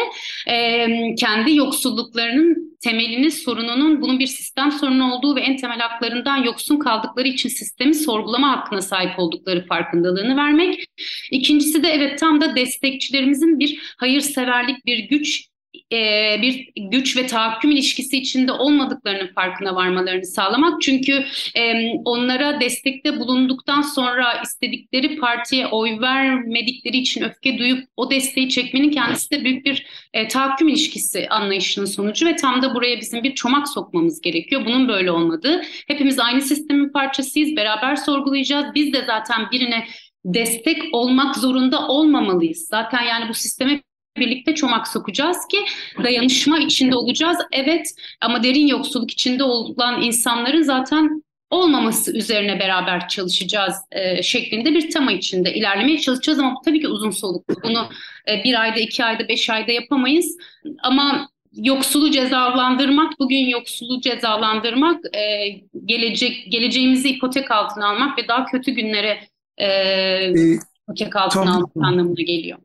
E, 0.48 0.86
kendi 1.14 1.56
yoksulluklarının 1.56 2.76
temelini, 2.80 3.30
sorununun 3.30 4.02
bunun 4.02 4.18
bir 4.18 4.26
sistem 4.26 4.72
sorunu 4.72 5.14
olduğu 5.14 5.36
ve 5.36 5.40
en 5.40 5.56
temel 5.56 5.78
haklarından 5.78 6.36
yoksun 6.36 6.78
kaldıkları 6.78 7.28
için 7.28 7.48
sistemi 7.48 7.94
sorgulama 7.94 8.50
hakkına 8.50 8.82
sahip 8.82 9.18
oldukları 9.18 9.66
farkındalığını 9.66 10.36
vermek. 10.36 10.84
İkincisi 11.30 11.82
de 11.82 11.88
evet 11.88 12.18
tam 12.18 12.40
da 12.40 12.56
destekçilerimizin 12.56 13.58
bir 13.58 13.94
hayırseverlik, 13.98 14.86
bir 14.86 14.98
güç 14.98 15.50
e, 15.92 16.36
bir 16.42 16.68
güç 16.76 17.16
ve 17.16 17.26
tahakküm 17.26 17.70
ilişkisi 17.70 18.18
içinde 18.18 18.52
olmadıklarının 18.52 19.32
farkına 19.34 19.74
varmalarını 19.74 20.24
sağlamak. 20.24 20.82
Çünkü 20.82 21.24
e, 21.56 21.92
onlara 22.04 22.60
destekte 22.60 23.18
bulunduktan 23.20 23.82
sonra 23.82 24.42
istedikleri 24.42 25.16
partiye 25.16 25.66
oy 25.66 26.00
vermedikleri 26.00 26.96
için 26.96 27.22
öfke 27.22 27.58
duyup 27.58 27.88
o 27.96 28.10
desteği 28.10 28.48
çekmenin 28.48 28.90
kendisi 28.90 29.30
de 29.30 29.44
büyük 29.44 29.66
bir 29.66 29.86
e, 30.14 30.28
tahakküm 30.28 30.68
ilişkisi 30.68 31.28
anlayışının 31.28 31.86
sonucu 31.86 32.26
ve 32.26 32.36
tam 32.36 32.62
da 32.62 32.74
buraya 32.74 33.00
bizim 33.00 33.22
bir 33.22 33.34
çomak 33.34 33.68
sokmamız 33.68 34.20
gerekiyor. 34.20 34.66
Bunun 34.66 34.88
böyle 34.88 35.10
olmadığı. 35.10 35.62
Hepimiz 35.86 36.18
aynı 36.18 36.42
sistemin 36.42 36.92
parçasıyız. 36.92 37.56
Beraber 37.56 37.96
sorgulayacağız. 37.96 38.66
Biz 38.74 38.92
de 38.92 39.04
zaten 39.06 39.50
birine 39.52 39.86
destek 40.24 40.82
olmak 40.92 41.36
zorunda 41.36 41.88
olmamalıyız. 41.88 42.66
Zaten 42.70 43.02
yani 43.02 43.28
bu 43.28 43.34
sisteme 43.34 43.80
birlikte 44.16 44.54
çomak 44.54 44.88
sokacağız 44.88 45.38
ki 45.50 45.58
dayanışma 46.04 46.58
içinde 46.58 46.96
olacağız. 46.96 47.38
Evet 47.52 47.86
ama 48.20 48.42
derin 48.42 48.66
yoksulluk 48.66 49.10
içinde 49.10 49.44
olan 49.44 50.02
insanların 50.02 50.62
zaten 50.62 51.22
olmaması 51.50 52.16
üzerine 52.16 52.60
beraber 52.60 53.08
çalışacağız 53.08 53.74
e, 53.92 54.22
şeklinde 54.22 54.74
bir 54.74 54.90
tema 54.90 55.12
içinde 55.12 55.54
ilerlemeye 55.54 55.98
çalışacağız 55.98 56.38
ama 56.38 56.54
bu 56.54 56.64
tabii 56.64 56.80
ki 56.80 56.88
uzun 56.88 57.10
soluklu. 57.10 57.54
Bunu 57.62 57.88
e, 58.28 58.44
bir 58.44 58.60
ayda, 58.60 58.80
iki 58.80 59.04
ayda, 59.04 59.28
beş 59.28 59.50
ayda 59.50 59.72
yapamayız. 59.72 60.36
Ama 60.82 61.28
yoksulu 61.52 62.10
cezalandırmak, 62.10 63.12
bugün 63.18 63.46
yoksulu 63.46 64.00
cezalandırmak, 64.00 65.16
e, 65.16 65.48
gelecek 65.84 66.52
geleceğimizi 66.52 67.08
ipotek 67.08 67.50
altına 67.50 67.88
almak 67.88 68.18
ve 68.18 68.28
daha 68.28 68.44
kötü 68.44 68.70
günlere 68.70 69.20
e, 69.58 70.30
ipotek 70.82 71.16
altına 71.16 71.54
almak 71.54 71.76
anlamına 71.76 72.22
geliyor. 72.22 72.58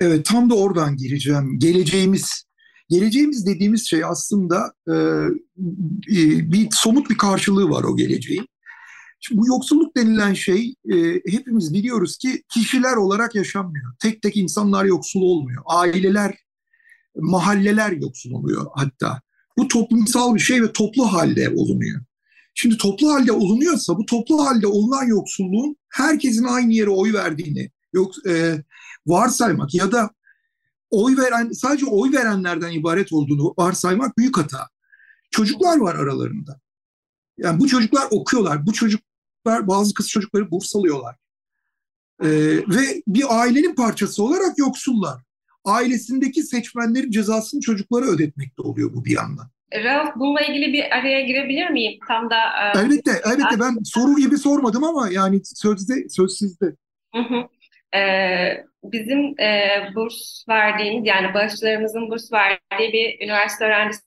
Evet 0.00 0.24
tam 0.24 0.50
da 0.50 0.54
oradan 0.54 0.96
gireceğim. 0.96 1.58
Geleceğimiz. 1.58 2.44
Geleceğimiz 2.88 3.46
dediğimiz 3.46 3.88
şey 3.88 4.04
aslında 4.04 4.72
e, 4.88 4.94
bir 6.52 6.68
somut 6.72 7.10
bir 7.10 7.18
karşılığı 7.18 7.70
var 7.70 7.84
o 7.84 7.96
geleceğin. 7.96 8.48
Şimdi 9.20 9.40
bu 9.40 9.48
yoksulluk 9.48 9.96
denilen 9.96 10.34
şey 10.34 10.74
e, 10.92 10.96
hepimiz 11.26 11.74
biliyoruz 11.74 12.16
ki 12.16 12.42
kişiler 12.48 12.96
olarak 12.96 13.34
yaşanmıyor. 13.34 13.94
Tek 13.98 14.22
tek 14.22 14.36
insanlar 14.36 14.84
yoksul 14.84 15.22
olmuyor. 15.22 15.62
Aileler, 15.66 16.38
mahalleler 17.16 17.92
yoksul 17.92 18.32
oluyor 18.32 18.66
hatta. 18.74 19.20
Bu 19.58 19.68
toplumsal 19.68 20.34
bir 20.34 20.40
şey 20.40 20.62
ve 20.62 20.72
toplu 20.72 21.12
halde 21.12 21.48
olunuyor. 21.48 22.00
Şimdi 22.54 22.76
toplu 22.76 23.14
halde 23.14 23.32
olunuyorsa 23.32 23.98
bu 23.98 24.06
toplu 24.06 24.46
halde 24.46 24.66
olunan 24.66 25.04
yoksulluğun 25.04 25.76
herkesin 25.88 26.44
aynı 26.44 26.72
yere 26.72 26.90
oy 26.90 27.12
verdiğini, 27.12 27.70
yok 27.94 28.26
e, 28.28 28.62
varsaymak 29.06 29.74
ya 29.74 29.92
da 29.92 30.10
oy 30.90 31.16
veren 31.16 31.50
sadece 31.50 31.86
oy 31.86 32.12
verenlerden 32.12 32.72
ibaret 32.72 33.12
olduğunu 33.12 33.54
varsaymak 33.58 34.18
büyük 34.18 34.38
hata. 34.38 34.68
Çocuklar 35.30 35.78
var 35.78 35.94
aralarında. 35.94 36.60
Yani 37.38 37.60
bu 37.60 37.66
çocuklar 37.68 38.06
okuyorlar. 38.10 38.66
Bu 38.66 38.72
çocuklar 38.72 39.68
bazı 39.68 39.94
kız 39.94 40.08
çocukları 40.08 40.50
burs 40.50 40.76
alıyorlar. 40.76 41.16
Ee, 42.22 42.28
ve 42.68 43.02
bir 43.06 43.40
ailenin 43.40 43.74
parçası 43.74 44.24
olarak 44.24 44.58
yoksullar. 44.58 45.22
Ailesindeki 45.64 46.42
seçmenlerin 46.42 47.10
cezasını 47.10 47.60
çocuklara 47.60 48.04
ödetmekte 48.04 48.62
oluyor 48.62 48.94
bu 48.94 49.04
bir 49.04 49.10
yandan. 49.10 49.50
Rauf 49.84 50.16
bununla 50.16 50.40
ilgili 50.40 50.72
bir 50.72 50.98
araya 50.98 51.20
girebilir 51.20 51.70
miyim? 51.70 51.98
Tam 52.08 52.30
da 52.30 52.36
e, 52.36 52.78
Elbette, 52.78 53.22
elbette 53.24 53.60
ben 53.60 53.78
soru 53.84 54.16
gibi 54.16 54.38
sormadım 54.38 54.84
ama 54.84 55.08
yani 55.10 55.40
sözde 55.44 56.08
söz 56.08 56.36
sizde. 56.38 56.76
Hı 57.14 57.20
hı. 57.20 57.48
Ee, 57.94 58.64
bizim 58.84 59.40
e, 59.40 59.70
burs 59.94 60.48
verdiğimiz 60.48 61.06
yani 61.06 61.34
bağışçılarımızın 61.34 62.10
burs 62.10 62.32
verdiği 62.32 62.92
bir 62.92 63.24
üniversite 63.24 63.64
öğrencisi 63.64 64.02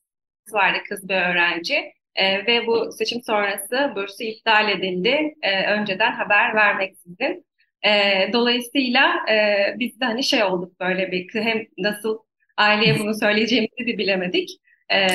vardı 0.51 0.77
kız 0.89 1.10
bir 1.10 1.15
öğrenci. 1.15 1.94
E, 2.15 2.46
ve 2.48 2.67
bu 2.67 2.91
seçim 2.91 3.22
sonrası 3.24 3.94
bursu 3.96 4.24
iptal 4.24 4.70
edildi. 4.70 5.36
E, 5.41 5.65
önceden 5.74 6.12
haber 6.12 6.56
vermeksizin. 6.56 7.46
E, 7.86 7.89
dolayısıyla 8.34 9.15
e, 9.32 9.75
biz 9.79 10.00
de 10.01 10.06
hani 10.06 10.24
şey 10.24 10.44
olduk 10.44 10.79
böyle 10.79 11.12
bir 11.12 11.29
hem 11.34 11.65
nasıl 11.77 12.17
aileye 12.58 13.00
bunu 13.00 13.13
söyleyeceğimizi 13.15 13.77
bir 13.86 13.98
bilemedik. 13.98 14.50
E, 14.94 15.08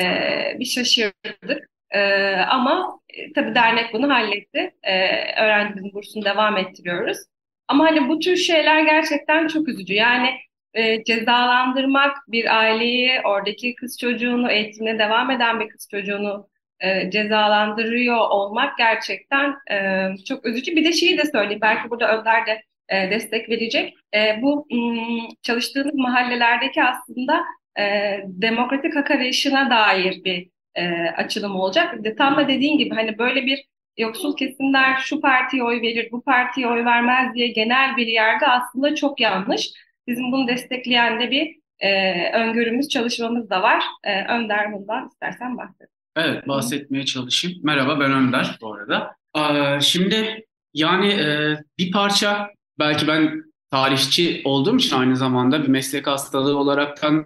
bir 0.59 0.65
şaşırdık. 0.65 1.69
E, 1.91 2.01
ama 2.35 2.99
e, 3.09 3.33
tabii 3.33 3.55
dernek 3.55 3.93
bunu 3.93 4.09
halletti. 4.13 4.71
E, 4.83 4.95
öğrencimizin 5.43 5.93
bursunu 5.93 6.25
devam 6.25 6.57
ettiriyoruz. 6.57 7.17
Ama 7.67 7.85
hani 7.85 8.09
bu 8.09 8.19
tür 8.19 8.35
şeyler 8.35 8.81
gerçekten 8.83 9.47
çok 9.47 9.67
üzücü. 9.67 9.93
Yani 9.93 10.29
e, 10.73 11.03
cezalandırmak 11.03 12.17
bir 12.27 12.57
aileyi, 12.59 13.11
oradaki 13.25 13.75
kız 13.75 13.97
çocuğunu, 13.99 14.51
eğitimine 14.51 14.99
devam 14.99 15.31
eden 15.31 15.59
bir 15.59 15.69
kız 15.69 15.87
çocuğunu 15.91 16.47
e, 16.79 17.11
cezalandırıyor 17.11 18.17
olmak 18.17 18.77
gerçekten 18.77 19.55
e, 19.71 20.07
çok 20.27 20.45
üzücü. 20.45 20.75
Bir 20.75 20.85
de 20.85 20.91
şeyi 20.91 21.17
de 21.17 21.25
söyleyeyim, 21.25 21.61
belki 21.61 21.89
burada 21.89 22.17
Önder 22.19 22.45
de 22.45 22.63
e, 22.89 23.11
destek 23.11 23.49
verecek. 23.49 23.93
E, 24.15 24.41
bu 24.41 24.67
m, 24.71 25.27
çalıştığımız 25.41 25.95
mahallelerdeki 25.95 26.83
aslında 26.83 27.43
e, 27.79 27.83
demokratik 28.27 28.95
hak 28.95 29.11
arayışına 29.11 29.69
dair 29.69 30.23
bir 30.23 30.49
e, 30.75 31.09
açılım 31.17 31.55
olacak. 31.55 32.03
De, 32.03 32.15
tam 32.15 32.37
da 32.37 32.47
dediğin 32.47 32.77
gibi 32.77 32.95
hani 32.95 33.17
böyle 33.17 33.45
bir 33.45 33.65
yoksul 33.97 34.35
kesimler 34.37 34.97
şu 34.97 35.21
partiye 35.21 35.63
oy 35.63 35.81
verir, 35.81 36.07
bu 36.11 36.23
partiye 36.23 36.67
oy 36.67 36.85
vermez 36.85 37.33
diye 37.33 37.47
genel 37.47 37.97
bir 37.97 38.07
yerde 38.07 38.47
aslında 38.47 38.95
çok 38.95 39.19
yanlış. 39.19 39.71
Bizim 40.07 40.31
bunu 40.31 40.47
destekleyen 40.47 41.19
de 41.19 41.31
bir 41.31 41.55
e, 41.79 42.31
öngörümüz, 42.33 42.89
çalışmamız 42.89 43.49
da 43.49 43.61
var. 43.61 43.83
E, 44.03 44.25
Önder 44.25 44.73
bundan 44.73 45.07
istersen 45.07 45.57
bahset. 45.57 45.89
Evet, 46.15 46.47
bahsetmeye 46.47 47.05
çalışayım. 47.05 47.59
Merhaba, 47.63 47.99
ben 47.99 48.11
Önder 48.11 48.57
bu 48.61 48.73
arada. 48.73 49.15
Ee, 49.37 49.81
şimdi 49.81 50.45
yani 50.73 51.07
e, 51.07 51.57
bir 51.79 51.91
parça, 51.91 52.49
belki 52.79 53.07
ben 53.07 53.43
tarihçi 53.71 54.41
olduğum 54.45 54.77
için 54.77 54.95
aynı 54.95 55.17
zamanda 55.17 55.63
bir 55.63 55.67
meslek 55.67 56.07
hastalığı 56.07 56.57
olaraktan 56.57 57.25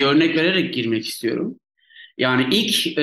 bir 0.00 0.06
örnek 0.06 0.36
vererek 0.36 0.74
girmek 0.74 1.06
istiyorum. 1.06 1.60
Yani 2.18 2.46
ilk 2.52 2.98
e, 2.98 3.02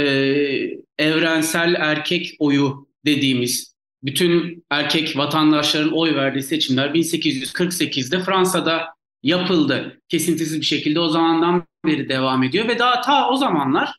evrensel 0.97 1.75
erkek 1.79 2.35
oyu 2.39 2.87
dediğimiz 3.05 3.73
bütün 4.03 4.63
erkek 4.69 5.17
vatandaşların 5.17 5.91
oy 5.91 6.15
verdiği 6.15 6.43
seçimler 6.43 6.89
1848'de 6.89 8.23
Fransa'da 8.23 8.85
yapıldı. 9.23 10.01
Kesintisiz 10.09 10.59
bir 10.59 10.65
şekilde 10.65 10.99
o 10.99 11.09
zamandan 11.09 11.63
beri 11.85 12.09
devam 12.09 12.43
ediyor 12.43 12.67
ve 12.67 12.79
daha 12.79 13.01
ta 13.01 13.29
o 13.29 13.35
zamanlar 13.35 13.95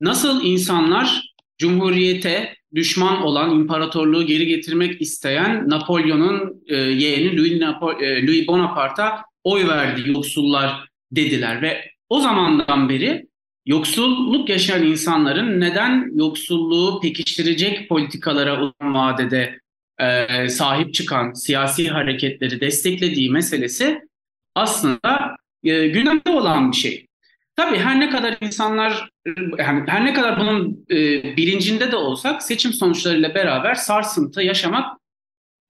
nasıl 0.00 0.44
insanlar 0.44 1.34
Cumhuriyete 1.58 2.56
düşman 2.74 3.22
olan 3.22 3.50
imparatorluğu 3.50 4.26
geri 4.26 4.46
getirmek 4.46 5.00
isteyen 5.00 5.70
Napolyon'un 5.70 6.62
e, 6.66 6.76
yeğeni 6.76 7.36
Louis, 7.36 7.52
Napo- 7.52 8.04
e, 8.04 8.26
Louis 8.26 8.48
Bonaparte'a 8.48 9.22
oy 9.44 9.68
verdi 9.68 10.10
yoksullar 10.10 10.88
dediler 11.12 11.62
ve 11.62 11.90
o 12.08 12.20
zamandan 12.20 12.88
beri 12.88 13.26
yoksulluk 13.66 14.48
yaşayan 14.48 14.82
insanların 14.82 15.60
neden 15.60 16.10
yoksulluğu 16.14 17.00
pekiştirecek 17.00 17.88
politikalara 17.88 18.60
uzun 18.60 18.94
vadede 18.94 19.58
e, 19.98 20.48
sahip 20.48 20.94
çıkan 20.94 21.32
siyasi 21.32 21.88
hareketleri 21.88 22.60
desteklediği 22.60 23.30
meselesi 23.30 24.00
aslında 24.54 25.36
e, 25.62 25.88
gündemde 25.88 26.30
olan 26.30 26.72
bir 26.72 26.76
şey. 26.76 27.06
Tabii 27.56 27.78
her 27.78 28.00
ne 28.00 28.10
kadar 28.10 28.36
insanlar, 28.40 29.10
yani 29.58 29.84
her 29.86 30.04
ne 30.04 30.12
kadar 30.12 30.40
bunun 30.40 30.86
e, 30.90 30.96
bilincinde 31.36 31.92
de 31.92 31.96
olsak 31.96 32.42
seçim 32.42 32.72
sonuçlarıyla 32.72 33.34
beraber 33.34 33.74
sarsıntı 33.74 34.42
yaşamak 34.42 34.98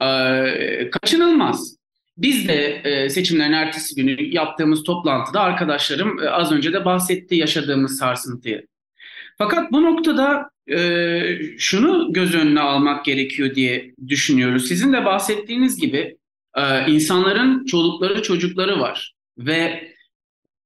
e, 0.02 0.90
kaçınılmaz. 0.90 1.76
Biz 2.16 2.48
de 2.48 2.80
e, 2.84 3.08
seçimlerin 3.08 3.52
ertesi 3.52 3.94
günü 3.94 4.34
yaptığımız 4.34 4.82
toplantıda 4.82 5.40
arkadaşlarım 5.40 6.22
e, 6.22 6.28
az 6.28 6.52
önce 6.52 6.72
de 6.72 6.84
bahsetti 6.84 7.34
yaşadığımız 7.34 7.98
sarsıntıyı. 7.98 8.66
Fakat 9.38 9.72
bu 9.72 9.82
noktada 9.82 10.50
e, 10.70 11.20
şunu 11.58 12.12
göz 12.12 12.34
önüne 12.34 12.60
almak 12.60 13.04
gerekiyor 13.04 13.54
diye 13.54 13.94
düşünüyoruz. 14.08 14.68
Sizin 14.68 14.92
de 14.92 15.04
bahsettiğiniz 15.04 15.80
gibi 15.80 16.16
e, 16.56 16.90
insanların 16.90 17.64
çolukları 17.64 18.22
çocukları 18.22 18.80
var 18.80 19.14
ve 19.38 19.92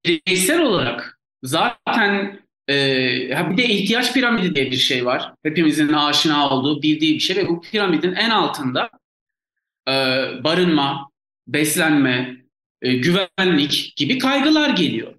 bireysel 0.05 0.61
olarak 0.61 1.19
zaten 1.43 2.39
bir 2.69 3.57
de 3.57 3.65
ihtiyaç 3.65 4.13
piramidi 4.13 4.55
diye 4.55 4.71
bir 4.71 4.77
şey 4.77 5.05
var. 5.05 5.33
Hepimizin 5.43 5.93
aşina 5.93 6.49
olduğu, 6.49 6.81
bildiği 6.81 7.15
bir 7.15 7.19
şey 7.19 7.35
ve 7.35 7.47
bu 7.47 7.61
piramidin 7.61 8.13
en 8.13 8.29
altında 8.29 8.89
barınma, 10.43 11.08
beslenme, 11.53 12.37
e, 12.81 12.93
güvenlik 12.93 13.93
gibi 13.95 14.17
kaygılar 14.17 14.69
geliyor. 14.69 15.15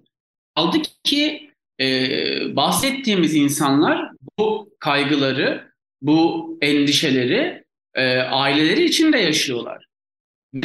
Aldık 0.55 0.85
ki 1.03 1.51
e, 1.81 2.55
bahsettiğimiz 2.55 3.35
insanlar 3.35 4.11
bu 4.39 4.69
kaygıları, 4.79 5.71
bu 6.01 6.57
endişeleri 6.61 7.63
e, 7.93 8.17
aileleri 8.17 8.85
içinde 8.85 9.17
yaşıyorlar. 9.17 9.85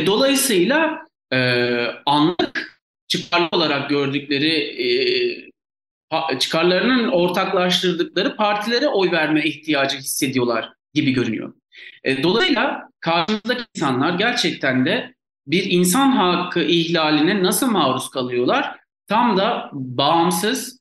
Dolayısıyla 0.07 1.07
e, 1.33 1.39
anlık 2.07 2.81
çıkarlı 3.09 3.49
olarak 3.53 3.91
gördükleri 3.91 4.53
e, 4.53 4.89
çıkarlarının 6.39 7.09
ortaklaştırdıkları 7.09 8.37
partilere 8.37 8.89
oy 8.89 9.11
verme 9.11 9.45
ihtiyacı 9.45 9.97
hissediyorlar 9.97 10.73
gibi 10.95 11.13
görünüyor. 11.13 11.55
E, 12.05 12.23
dolayısıyla 12.23 12.89
karşımızdaki 13.01 13.63
insanlar 13.77 14.19
gerçekten 14.19 14.87
de 14.87 15.16
bir 15.47 15.71
insan 15.71 16.11
hakkı 16.11 16.61
ihlaline 16.61 17.43
nasıl 17.43 17.71
maruz 17.71 18.11
kalıyorlar? 18.11 18.77
Tam 19.09 19.37
da 19.37 19.71
bağımsız 19.73 20.81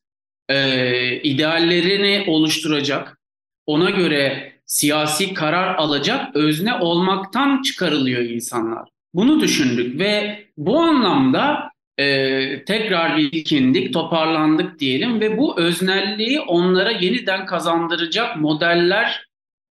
e, 0.50 1.22
ideallerini 1.22 2.25
oluşturacak, 2.27 3.19
ona 3.65 3.89
göre 3.89 4.53
siyasi 4.65 5.34
karar 5.34 5.75
alacak 5.75 6.36
özne 6.36 6.74
olmaktan 6.74 7.62
çıkarılıyor 7.62 8.22
insanlar. 8.22 8.89
Bunu 9.13 9.41
düşündük 9.41 10.00
ve 10.00 10.45
bu 10.57 10.79
anlamda 10.79 11.69
e, 11.98 12.65
tekrar 12.65 13.17
ilkindik, 13.17 13.93
toparlandık 13.93 14.79
diyelim 14.79 15.19
ve 15.19 15.38
bu 15.38 15.60
öznelliği 15.60 16.39
onlara 16.39 16.92
yeniden 16.92 17.46
kazandıracak 17.46 18.37
modeller 18.37 19.25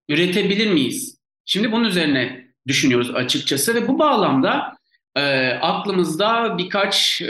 üretebilir 0.09 0.73
miyiz? 0.73 1.19
Şimdi 1.45 1.73
bunun 1.73 1.85
üzerine 1.85 2.45
düşünüyoruz 2.67 3.11
açıkçası 3.11 3.75
ve 3.75 3.89
bu 3.89 3.99
bağlamda 3.99 4.77
e, 5.17 5.51
aklımızda 5.51 6.59
birkaç 6.59 7.23
e, 7.23 7.29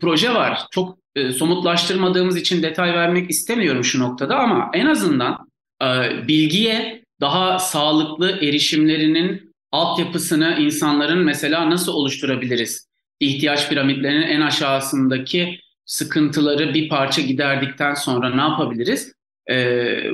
proje 0.00 0.34
var. 0.34 0.58
Çok 0.70 0.98
e, 1.16 1.32
somutlaştırmadığımız 1.32 2.36
için 2.36 2.62
detay 2.62 2.94
vermek 2.94 3.30
istemiyorum 3.30 3.84
şu 3.84 4.00
noktada 4.00 4.36
ama 4.36 4.70
en 4.74 4.86
azından 4.86 5.48
e, 5.82 5.86
bilgiye 6.28 7.04
daha 7.20 7.58
sağlıklı 7.58 8.30
erişimlerinin 8.30 9.54
altyapısını 9.72 10.56
insanların 10.60 11.24
mesela 11.24 11.70
nasıl 11.70 11.92
oluşturabiliriz? 11.92 12.88
İhtiyaç 13.20 13.68
piramitlerinin 13.68 14.26
en 14.26 14.40
aşağısındaki 14.40 15.60
sıkıntıları 15.84 16.74
bir 16.74 16.88
parça 16.88 17.22
giderdikten 17.22 17.94
sonra 17.94 18.34
ne 18.34 18.40
yapabiliriz? 18.40 19.12
E, 19.50 19.54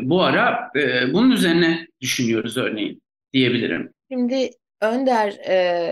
bu 0.02 0.22
ara 0.22 0.70
e, 0.76 1.12
bunun 1.12 1.30
üzerine 1.30 1.86
düşünüyoruz 2.00 2.56
örneğin 2.56 3.02
diyebilirim. 3.32 3.92
Şimdi 4.12 4.50
Önder, 4.80 5.28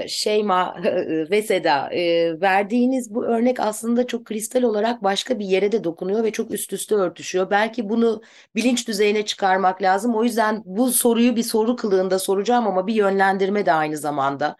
e, 0.02 0.08
Şeyma 0.08 0.76
ve 1.30 1.42
Seda 1.42 1.88
e, 1.94 2.40
verdiğiniz 2.40 3.14
bu 3.14 3.24
örnek 3.24 3.60
aslında 3.60 4.06
çok 4.06 4.24
kristal 4.24 4.62
olarak 4.62 5.02
başka 5.02 5.38
bir 5.38 5.44
yere 5.46 5.72
de 5.72 5.84
dokunuyor 5.84 6.24
ve 6.24 6.30
çok 6.32 6.50
üst 6.50 6.72
üste 6.72 6.94
örtüşüyor. 6.94 7.50
Belki 7.50 7.88
bunu 7.88 8.22
bilinç 8.54 8.88
düzeyine 8.88 9.24
çıkarmak 9.26 9.82
lazım. 9.82 10.14
O 10.14 10.24
yüzden 10.24 10.62
bu 10.64 10.92
soruyu 10.92 11.36
bir 11.36 11.42
soru 11.42 11.76
kılığında 11.76 12.18
soracağım 12.18 12.66
ama 12.66 12.86
bir 12.86 12.94
yönlendirme 12.94 13.66
de 13.66 13.72
aynı 13.72 13.96
zamanda. 13.96 14.56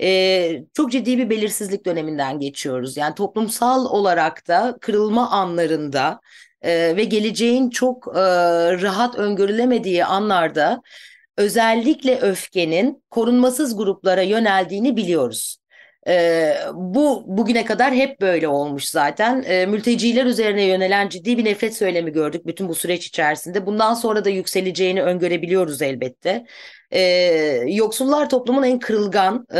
E, 0.00 0.64
çok 0.74 0.92
ciddi 0.92 1.18
bir 1.18 1.30
belirsizlik 1.30 1.86
döneminden 1.86 2.38
geçiyoruz. 2.40 2.96
Yani 2.96 3.14
toplumsal 3.14 3.86
olarak 3.86 4.48
da 4.48 4.78
kırılma 4.80 5.30
anlarında 5.30 6.20
e, 6.62 6.96
ve 6.96 7.04
geleceğin 7.04 7.70
çok 7.70 8.08
e, 8.16 8.20
rahat 8.82 9.14
öngörülemediği 9.14 10.04
anlarda 10.04 10.82
özellikle 11.36 12.18
öfkenin 12.20 13.04
korunmasız 13.10 13.76
gruplara 13.76 14.22
yöneldiğini 14.22 14.96
biliyoruz. 14.96 15.58
Ee, 16.08 16.56
bu 16.74 17.24
bugüne 17.26 17.64
kadar 17.64 17.94
hep 17.94 18.20
böyle 18.20 18.48
olmuş 18.48 18.84
zaten. 18.84 19.44
Ee, 19.46 19.66
mülteciler 19.66 20.26
üzerine 20.26 20.64
yönelen 20.64 21.08
ciddi 21.08 21.38
bir 21.38 21.44
nefret 21.44 21.76
söylemi 21.76 22.12
gördük 22.12 22.46
bütün 22.46 22.68
bu 22.68 22.74
süreç 22.74 23.06
içerisinde. 23.06 23.66
Bundan 23.66 23.94
sonra 23.94 24.24
da 24.24 24.30
yükseleceğini 24.30 25.02
öngörebiliyoruz 25.02 25.82
elbette. 25.82 26.44
Ee, 26.90 27.00
yoksullar 27.66 28.28
toplumun 28.28 28.62
en 28.62 28.78
kırılgan, 28.78 29.46
e, 29.52 29.56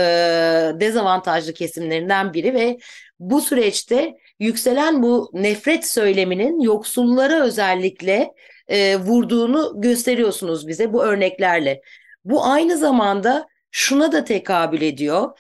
dezavantajlı 0.80 1.52
kesimlerinden 1.52 2.34
biri 2.34 2.54
ve 2.54 2.78
bu 3.18 3.40
süreçte 3.40 4.14
yükselen 4.38 5.02
bu 5.02 5.30
nefret 5.32 5.86
söyleminin 5.86 6.60
yoksullara 6.60 7.42
özellikle 7.42 8.30
e, 8.68 8.96
vurduğunu 8.96 9.72
gösteriyorsunuz 9.76 10.68
bize 10.68 10.92
bu 10.92 11.04
örneklerle. 11.04 11.82
Bu 12.24 12.44
aynı 12.44 12.78
zamanda 12.78 13.46
şuna 13.70 14.12
da 14.12 14.24
tekabül 14.24 14.82
ediyor. 14.82 15.38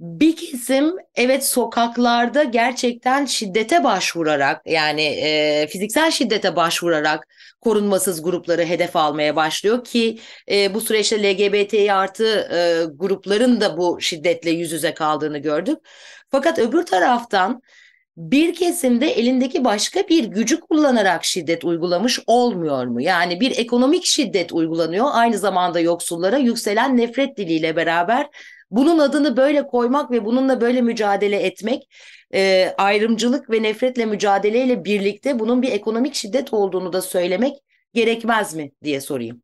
Bir 0.00 0.36
kesim 0.36 0.92
evet 1.14 1.46
sokaklarda 1.46 2.42
gerçekten 2.42 3.24
şiddete 3.24 3.84
başvurarak 3.84 4.62
yani 4.66 5.02
e, 5.02 5.66
fiziksel 5.66 6.10
şiddete 6.10 6.56
başvurarak 6.56 7.28
korunmasız 7.60 8.22
grupları 8.22 8.64
hedef 8.64 8.96
almaya 8.96 9.36
başlıyor 9.36 9.84
ki 9.84 10.18
e, 10.50 10.74
bu 10.74 10.80
süreçte 10.80 11.22
LGBTİ 11.22 11.92
artı 11.92 12.24
e, 12.26 12.84
grupların 12.94 13.60
da 13.60 13.76
bu 13.76 14.00
şiddetle 14.00 14.50
yüz 14.50 14.72
yüze 14.72 14.94
kaldığını 14.94 15.38
gördük. 15.38 15.78
Fakat 16.30 16.58
öbür 16.58 16.86
taraftan 16.86 17.62
bir 18.16 18.54
kesimde 18.54 19.06
elindeki 19.06 19.64
başka 19.64 20.00
bir 20.08 20.24
gücü 20.24 20.60
kullanarak 20.60 21.24
şiddet 21.24 21.64
uygulamış 21.64 22.20
olmuyor 22.26 22.86
mu? 22.86 23.00
Yani 23.00 23.40
bir 23.40 23.58
ekonomik 23.58 24.04
şiddet 24.04 24.52
uygulanıyor 24.52 25.06
aynı 25.12 25.38
zamanda 25.38 25.80
yoksullara 25.80 26.36
yükselen 26.36 26.96
nefret 26.96 27.36
diliyle 27.36 27.76
beraber 27.76 28.26
bunun 28.70 28.98
adını 28.98 29.36
böyle 29.36 29.66
koymak 29.66 30.10
ve 30.10 30.24
bununla 30.24 30.60
böyle 30.60 30.82
mücadele 30.82 31.36
etmek 31.36 31.82
e, 32.34 32.74
ayrımcılık 32.78 33.50
ve 33.50 33.62
nefretle 33.62 34.06
mücadeleyle 34.06 34.84
birlikte 34.84 35.38
bunun 35.38 35.62
bir 35.62 35.72
ekonomik 35.72 36.14
şiddet 36.14 36.52
olduğunu 36.52 36.92
da 36.92 37.02
söylemek 37.02 37.54
gerekmez 37.94 38.54
mi 38.54 38.70
diye 38.84 39.00
sorayım. 39.00 39.42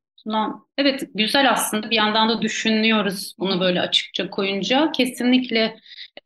Evet 0.79 1.03
güzel 1.15 1.51
aslında 1.51 1.91
bir 1.91 1.97
yandan 1.97 2.29
da 2.29 2.43
düşünüyoruz 2.43 3.35
bunu 3.39 3.61
böyle 3.61 3.81
açıkça 3.81 4.31
koyunca. 4.31 4.93
Kesinlikle 4.93 5.77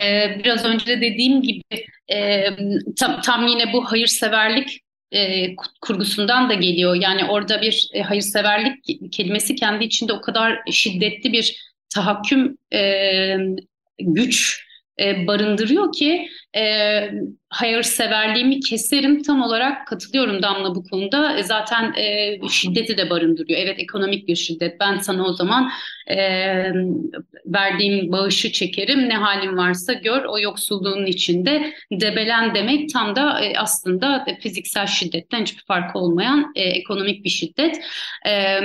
e, 0.02 0.38
biraz 0.44 0.64
önce 0.64 0.86
de 0.86 1.00
dediğim 1.00 1.42
gibi 1.42 1.62
e, 2.12 2.46
tam, 2.98 3.20
tam 3.20 3.46
yine 3.46 3.72
bu 3.72 3.84
hayırseverlik 3.84 4.80
e, 5.12 5.56
kurgusundan 5.80 6.48
da 6.48 6.54
geliyor. 6.54 6.94
Yani 6.94 7.24
orada 7.24 7.62
bir 7.62 7.88
e, 7.92 8.02
hayırseverlik 8.02 8.84
kelimesi 9.12 9.54
kendi 9.54 9.84
içinde 9.84 10.12
o 10.12 10.20
kadar 10.20 10.58
şiddetli 10.70 11.32
bir 11.32 11.74
tahakküm 11.94 12.58
e, 12.72 13.36
güç 13.98 14.64
e, 15.00 15.26
barındırıyor 15.26 15.92
ki 15.92 16.28
e, 16.56 16.62
hayırseverliğimi 17.54 18.60
keserim 18.60 19.22
tam 19.22 19.42
olarak 19.42 19.86
katılıyorum 19.86 20.42
Damla 20.42 20.74
bu 20.74 20.84
konuda. 20.84 21.38
E, 21.38 21.42
zaten 21.42 21.94
e, 21.96 22.38
şiddeti 22.48 22.96
de 22.96 23.10
barındırıyor. 23.10 23.60
Evet 23.60 23.78
ekonomik 23.78 24.28
bir 24.28 24.36
şiddet. 24.36 24.80
Ben 24.80 24.98
sana 24.98 25.26
o 25.26 25.32
zaman 25.32 25.70
e, 26.10 26.16
verdiğim 27.46 28.12
bağışı 28.12 28.52
çekerim. 28.52 29.08
Ne 29.08 29.16
halin 29.16 29.56
varsa 29.56 29.92
gör. 29.92 30.24
O 30.24 30.38
yoksulluğun 30.38 31.06
içinde 31.06 31.74
debelen 31.92 32.54
demek 32.54 32.92
tam 32.92 33.16
da 33.16 33.40
e, 33.40 33.58
aslında 33.58 34.26
fiziksel 34.40 34.86
şiddetten 34.86 35.42
hiçbir 35.42 35.64
farkı 35.64 35.98
olmayan 35.98 36.52
e, 36.54 36.62
ekonomik 36.62 37.24
bir 37.24 37.30
şiddet. 37.30 37.76
E, 38.26 38.62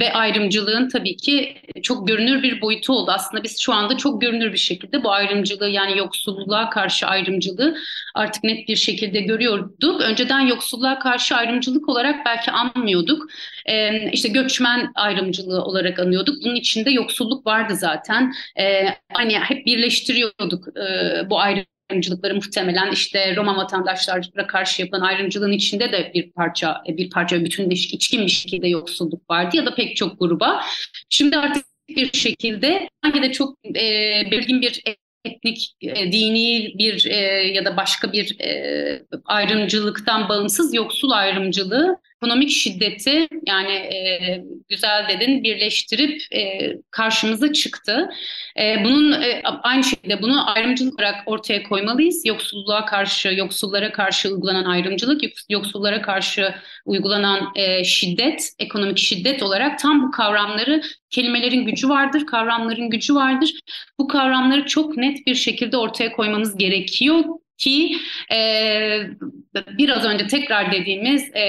ve 0.00 0.12
ayrımcılığın 0.12 0.88
tabii 0.88 1.16
ki 1.16 1.56
çok 1.82 2.08
görünür 2.08 2.42
bir 2.42 2.60
boyutu 2.60 2.92
oldu. 2.92 3.10
Aslında 3.14 3.42
biz 3.42 3.60
şu 3.60 3.72
anda 3.72 3.96
çok 3.96 4.20
görünür 4.20 4.52
bir 4.52 4.58
şekilde 4.58 5.04
bu 5.04 5.12
ayrımcılığı 5.12 5.68
yani 5.68 5.98
yoksulluğa 5.98 6.70
karşı 6.70 7.06
ayrımcılığı 7.06 7.76
artık 8.16 8.44
net 8.44 8.68
bir 8.68 8.76
şekilde 8.76 9.20
görüyorduk. 9.20 10.00
Önceden 10.00 10.40
yoksulluğa 10.40 10.98
karşı 10.98 11.34
ayrımcılık 11.34 11.88
olarak 11.88 12.26
belki 12.26 12.50
anmıyorduk. 12.50 13.26
Ee, 13.66 14.10
işte 14.12 14.28
göçmen 14.28 14.92
ayrımcılığı 14.94 15.64
olarak 15.64 15.98
anıyorduk. 15.98 16.44
Bunun 16.44 16.54
içinde 16.54 16.90
yoksulluk 16.90 17.46
vardı 17.46 17.74
zaten. 17.76 18.34
Ee, 18.58 18.84
hani 19.12 19.38
hep 19.38 19.66
birleştiriyorduk 19.66 20.68
e, 20.78 21.30
bu 21.30 21.40
ayrımcılıkları 21.40 22.34
muhtemelen 22.34 22.92
işte 22.92 23.36
Roma 23.36 23.56
vatandaşlara 23.56 24.46
karşı 24.46 24.82
yapılan 24.82 25.00
ayrımcılığın 25.00 25.52
içinde 25.52 25.92
de 25.92 26.10
bir 26.14 26.32
parça 26.32 26.82
bir 26.88 27.10
parça 27.10 27.44
bütün 27.44 27.70
içkin 27.70 28.22
bir 28.22 28.32
şekilde 28.32 28.68
yoksulluk 28.68 29.30
vardı 29.30 29.56
ya 29.56 29.66
da 29.66 29.74
pek 29.74 29.96
çok 29.96 30.18
gruba. 30.18 30.64
Şimdi 31.08 31.36
artık 31.36 31.64
bir 31.88 32.12
şekilde 32.12 32.88
hangi 33.02 33.22
de 33.22 33.32
çok 33.32 33.58
e, 33.66 33.82
belirgin 34.30 34.62
bir 34.62 34.82
etnik, 35.26 35.76
e, 35.80 36.12
dini 36.12 36.74
bir 36.78 37.06
e, 37.06 37.16
ya 37.48 37.64
da 37.64 37.76
başka 37.76 38.12
bir 38.12 38.40
e, 38.40 39.02
ayrımcılıktan 39.24 40.28
bağımsız 40.28 40.74
yoksul 40.74 41.10
ayrımcılığı 41.10 41.96
ekonomik 42.22 42.50
şiddeti 42.50 43.28
yani 43.46 43.72
e, 43.72 44.44
güzel 44.68 45.08
dedin 45.08 45.42
birleştirip 45.42 46.22
e, 46.34 46.72
karşımıza 46.90 47.52
çıktı. 47.52 48.08
E, 48.60 48.84
bunun 48.84 49.12
e, 49.12 49.42
aynı 49.44 49.84
şekilde 49.84 50.22
bunu 50.22 50.50
ayrımcılık 50.50 50.94
olarak 50.94 51.22
ortaya 51.26 51.62
koymalıyız. 51.62 52.26
Yoksulluğa 52.26 52.84
karşı, 52.84 53.28
yoksullara 53.28 53.92
karşı 53.92 54.28
uygulanan 54.28 54.64
ayrımcılık, 54.64 55.20
yoksullara 55.50 56.02
karşı 56.02 56.54
uygulanan 56.86 57.52
e, 57.54 57.84
şiddet, 57.84 58.52
ekonomik 58.58 58.98
şiddet 58.98 59.42
olarak 59.42 59.78
tam 59.78 60.02
bu 60.02 60.10
kavramları 60.10 60.82
kelimelerin 61.10 61.64
gücü 61.64 61.88
vardır, 61.88 62.26
kavramların 62.26 62.90
gücü 62.90 63.14
vardır. 63.14 63.50
Bu 63.98 64.08
kavramları 64.08 64.66
çok 64.66 64.96
net 64.96 65.26
bir 65.26 65.34
şekilde 65.34 65.76
ortaya 65.76 66.12
koymamız 66.12 66.56
gerekiyor 66.56 67.24
ki 67.58 67.96
e, 68.32 68.38
biraz 69.78 70.04
önce 70.04 70.26
tekrar 70.26 70.72
dediğimiz 70.72 71.30
e, 71.34 71.44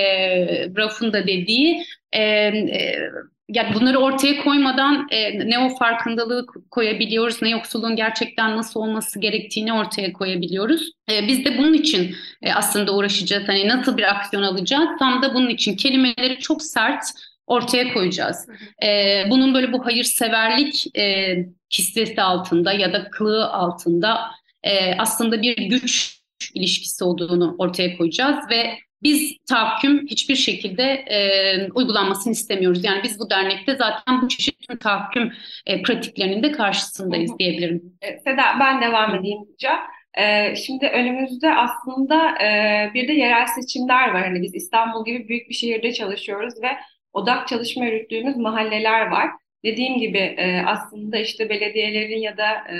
Rauf'un 0.77 1.13
da 1.13 1.27
dediği 1.27 1.83
e, 2.11 2.21
e, 2.21 3.09
yani 3.49 3.75
bunları 3.75 3.97
ortaya 3.97 4.43
koymadan 4.43 5.07
e, 5.11 5.49
ne 5.49 5.59
o 5.59 5.77
farkındalığı 5.77 6.45
koyabiliyoruz 6.71 7.41
ne 7.41 7.49
yoksulluğun 7.49 7.95
gerçekten 7.95 8.57
nasıl 8.57 8.79
olması 8.79 9.19
gerektiğini 9.19 9.73
ortaya 9.73 10.13
koyabiliyoruz. 10.13 10.91
E, 11.11 11.27
biz 11.27 11.45
de 11.45 11.57
bunun 11.57 11.73
için 11.73 12.15
e, 12.41 12.53
aslında 12.53 12.95
uğraşacağız. 12.95 13.47
Hani 13.47 13.67
nasıl 13.67 13.97
bir 13.97 14.15
aksiyon 14.15 14.43
alacağız? 14.43 14.89
Tam 14.99 15.21
da 15.21 15.33
bunun 15.33 15.49
için 15.49 15.75
kelimeleri 15.75 16.39
çok 16.39 16.61
sert 16.61 17.03
ortaya 17.47 17.93
koyacağız. 17.93 18.47
E, 18.83 19.23
bunun 19.29 19.53
böyle 19.53 19.73
bu 19.73 19.85
hayırseverlik 19.85 20.97
e, 20.97 21.35
kisvesi 21.69 22.21
altında 22.21 22.73
ya 22.73 22.93
da 22.93 23.09
kılığı 23.09 23.47
altında 23.47 24.19
e, 24.67 24.95
aslında 24.97 25.41
bir 25.41 25.57
güç 25.57 26.17
ilişkisi 26.53 27.03
olduğunu 27.03 27.55
ortaya 27.57 27.97
koyacağız 27.97 28.37
ve 28.49 28.77
biz 29.03 29.37
tahakküm 29.49 30.07
hiçbir 30.07 30.35
şekilde 30.35 30.83
e, 30.83 31.71
uygulanmasını 31.71 32.33
istemiyoruz. 32.33 32.83
Yani 32.83 33.03
biz 33.03 33.19
bu 33.19 33.29
dernekte 33.29 33.75
zaten 33.75 34.21
bu 34.21 34.27
çeşit 34.27 34.67
tüm 34.67 34.77
tahakküm 34.77 35.33
e, 35.65 35.81
pratiklerinin 35.81 36.43
de 36.43 36.51
karşısındayız 36.51 37.39
diyebilirim. 37.39 37.83
E, 38.01 38.17
Seda 38.17 38.43
ben 38.59 38.81
devam 38.81 39.15
edeyim 39.15 39.39
Hocam. 39.53 39.79
Ee, 40.17 40.55
şimdi 40.55 40.87
önümüzde 40.87 41.55
aslında 41.55 42.43
e, 42.43 42.91
bir 42.93 43.07
de 43.07 43.13
yerel 43.13 43.45
seçimler 43.45 44.13
var. 44.13 44.23
Hani 44.23 44.41
biz 44.41 44.55
İstanbul 44.55 45.05
gibi 45.05 45.27
büyük 45.27 45.49
bir 45.49 45.53
şehirde 45.53 45.93
çalışıyoruz 45.93 46.53
ve 46.61 46.67
odak 47.13 47.47
çalışma 47.47 47.85
yürüttüğümüz 47.85 48.37
mahalleler 48.37 49.07
var. 49.07 49.29
Dediğim 49.65 49.97
gibi 49.99 50.17
e, 50.17 50.61
aslında 50.65 51.17
işte 51.17 51.49
belediyelerin 51.49 52.19
ya 52.19 52.37
da 52.37 52.49
e, 52.51 52.77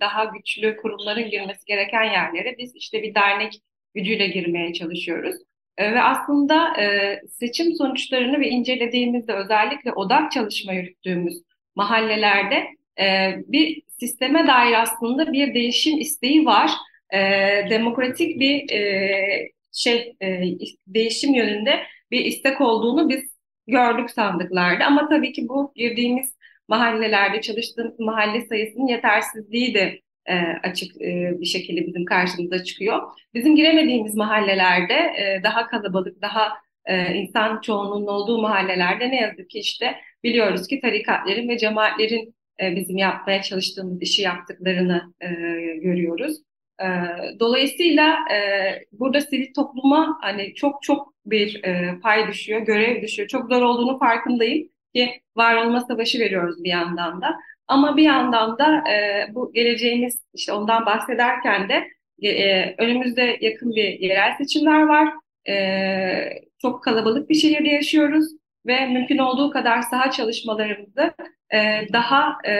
daha 0.00 0.24
güçlü 0.24 0.76
kurumların 0.76 1.30
girmesi 1.30 1.64
gereken 1.66 2.04
yerlere 2.04 2.58
biz 2.58 2.76
işte 2.76 3.02
bir 3.02 3.14
dernek 3.14 3.52
gücüyle 3.94 4.26
girmeye 4.26 4.72
çalışıyoruz. 4.72 5.36
E, 5.78 5.92
ve 5.92 6.02
aslında 6.02 6.74
seçim 7.28 7.74
sonuçlarını 7.74 8.40
ve 8.40 8.48
incelediğimizde 8.48 9.32
özellikle 9.32 9.92
odak 9.92 10.32
çalışma 10.32 10.72
yürüttüğümüz 10.72 11.42
mahallelerde 11.74 12.66
bir 13.46 13.82
sisteme 14.00 14.46
dair 14.46 14.82
aslında 14.82 15.32
bir 15.32 15.54
değişim 15.54 15.98
isteği 15.98 16.46
var. 16.46 16.70
Demokratik 17.70 18.40
bir 18.40 18.66
şey 19.72 20.16
değişim 20.86 21.34
yönünde 21.34 21.80
bir 22.10 22.24
istek 22.24 22.60
olduğunu 22.60 23.08
biz 23.08 23.39
gördük 23.70 24.10
sandıklarda. 24.10 24.86
Ama 24.86 25.08
tabii 25.08 25.32
ki 25.32 25.48
bu 25.48 25.72
girdiğimiz 25.76 26.34
mahallelerde 26.68 27.40
çalıştığımız 27.40 28.00
mahalle 28.00 28.46
sayısının 28.46 28.86
yetersizliği 28.86 29.74
de 29.74 30.00
e, 30.26 30.34
açık 30.62 31.02
e, 31.02 31.40
bir 31.40 31.46
şekilde 31.46 31.86
bizim 31.86 32.04
karşımıza 32.04 32.64
çıkıyor. 32.64 33.02
Bizim 33.34 33.56
giremediğimiz 33.56 34.14
mahallelerde 34.14 34.94
e, 34.94 35.40
daha 35.42 35.66
kalabalık, 35.66 36.22
daha 36.22 36.52
e, 36.84 37.14
insan 37.14 37.60
çoğunluğunun 37.60 38.06
olduğu 38.06 38.42
mahallelerde 38.42 39.10
ne 39.10 39.20
yazık 39.20 39.50
ki 39.50 39.58
işte 39.58 39.96
biliyoruz 40.24 40.66
ki 40.66 40.80
tarikatlerin 40.80 41.48
ve 41.48 41.58
cemaatlerin 41.58 42.34
e, 42.62 42.76
bizim 42.76 42.96
yapmaya 42.96 43.42
çalıştığımız 43.42 44.02
işi 44.02 44.22
yaptıklarını 44.22 45.14
e, 45.20 45.26
görüyoruz. 45.76 46.36
E, 46.80 46.86
dolayısıyla 47.40 48.18
e, 48.32 48.38
burada 48.92 49.20
sivil 49.20 49.54
topluma 49.54 50.18
hani 50.20 50.54
çok 50.54 50.82
çok 50.82 51.14
bir 51.26 51.64
e, 51.64 52.00
pay 52.02 52.28
düşüyor, 52.28 52.60
görev 52.60 53.02
düşüyor. 53.02 53.28
Çok 53.28 53.52
zor 53.52 53.62
olduğunu 53.62 53.98
farkındayım 53.98 54.68
ki 54.94 55.20
var 55.36 55.54
olma 55.56 55.80
savaşı 55.80 56.18
veriyoruz 56.18 56.64
bir 56.64 56.70
yandan 56.70 57.22
da. 57.22 57.36
Ama 57.68 57.96
bir 57.96 58.02
yandan 58.02 58.58
da 58.58 58.90
e, 58.90 59.26
bu 59.34 59.52
geleceğimiz 59.52 60.18
işte 60.34 60.52
ondan 60.52 60.86
bahsederken 60.86 61.68
de 61.68 61.88
önümüzde 62.78 63.38
yakın 63.40 63.74
bir 63.74 64.00
yerel 64.00 64.36
seçimler 64.38 64.82
var. 64.82 65.08
Çok 66.62 66.84
kalabalık 66.84 67.30
bir 67.30 67.34
şehirde 67.34 67.68
yaşıyoruz 67.68 68.26
ve 68.66 68.86
mümkün 68.86 69.18
olduğu 69.18 69.50
kadar 69.50 69.82
saha 69.82 70.10
çalışmalarımızı 70.10 71.14
e, 71.54 71.86
daha 71.92 72.38
e, 72.48 72.54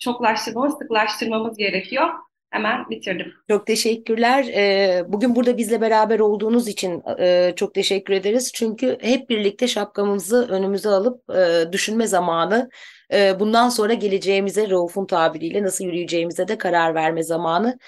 çoklaştırmamız, 0.00 0.78
sıklaştırmamız 0.78 1.56
gerekiyor. 1.56 2.08
Hemen 2.56 2.90
bitirdim. 2.90 3.32
Çok 3.50 3.66
teşekkürler. 3.66 4.44
Ee, 4.44 5.04
bugün 5.08 5.36
burada 5.36 5.56
bizle 5.56 5.80
beraber 5.80 6.20
olduğunuz 6.20 6.68
için 6.68 7.02
e, 7.18 7.52
çok 7.56 7.74
teşekkür 7.74 8.14
ederiz. 8.14 8.50
Çünkü 8.54 8.98
hep 9.00 9.30
birlikte 9.30 9.68
şapkamızı 9.68 10.48
önümüze 10.50 10.88
alıp 10.88 11.30
e, 11.30 11.72
düşünme 11.72 12.06
zamanı. 12.06 12.70
E, 13.12 13.40
bundan 13.40 13.68
sonra 13.68 13.94
geleceğimize 13.94 14.70
Rauf'un 14.70 15.06
tabiriyle 15.06 15.62
nasıl 15.62 15.84
yürüyeceğimize 15.84 16.48
de 16.48 16.58
karar 16.58 16.94
verme 16.94 17.22
zamanı. 17.22 17.78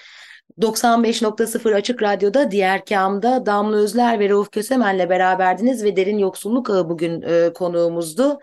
95.0 0.61 1.75
Açık 1.75 2.03
Radyo'da 2.03 2.51
Diğer 2.51 2.85
Kam'da 2.85 3.45
Damla 3.45 3.77
Özler 3.77 4.19
ve 4.19 4.29
Rauf 4.29 4.51
Kösemen'le 4.51 5.09
beraberdiniz 5.09 5.83
ve 5.83 5.95
Derin 5.95 6.17
Yoksulluk 6.17 6.69
Ağı 6.69 6.89
bugün 6.89 7.23
konuğumuzdu. 7.53 8.39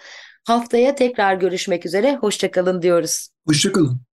Haftaya 0.47 0.95
tekrar 0.95 1.35
görüşmek 1.35 1.87
üzere. 1.87 2.17
Hoşçakalın 2.17 2.83
diyoruz. 2.83 3.29
Hoşçakalın. 3.47 4.01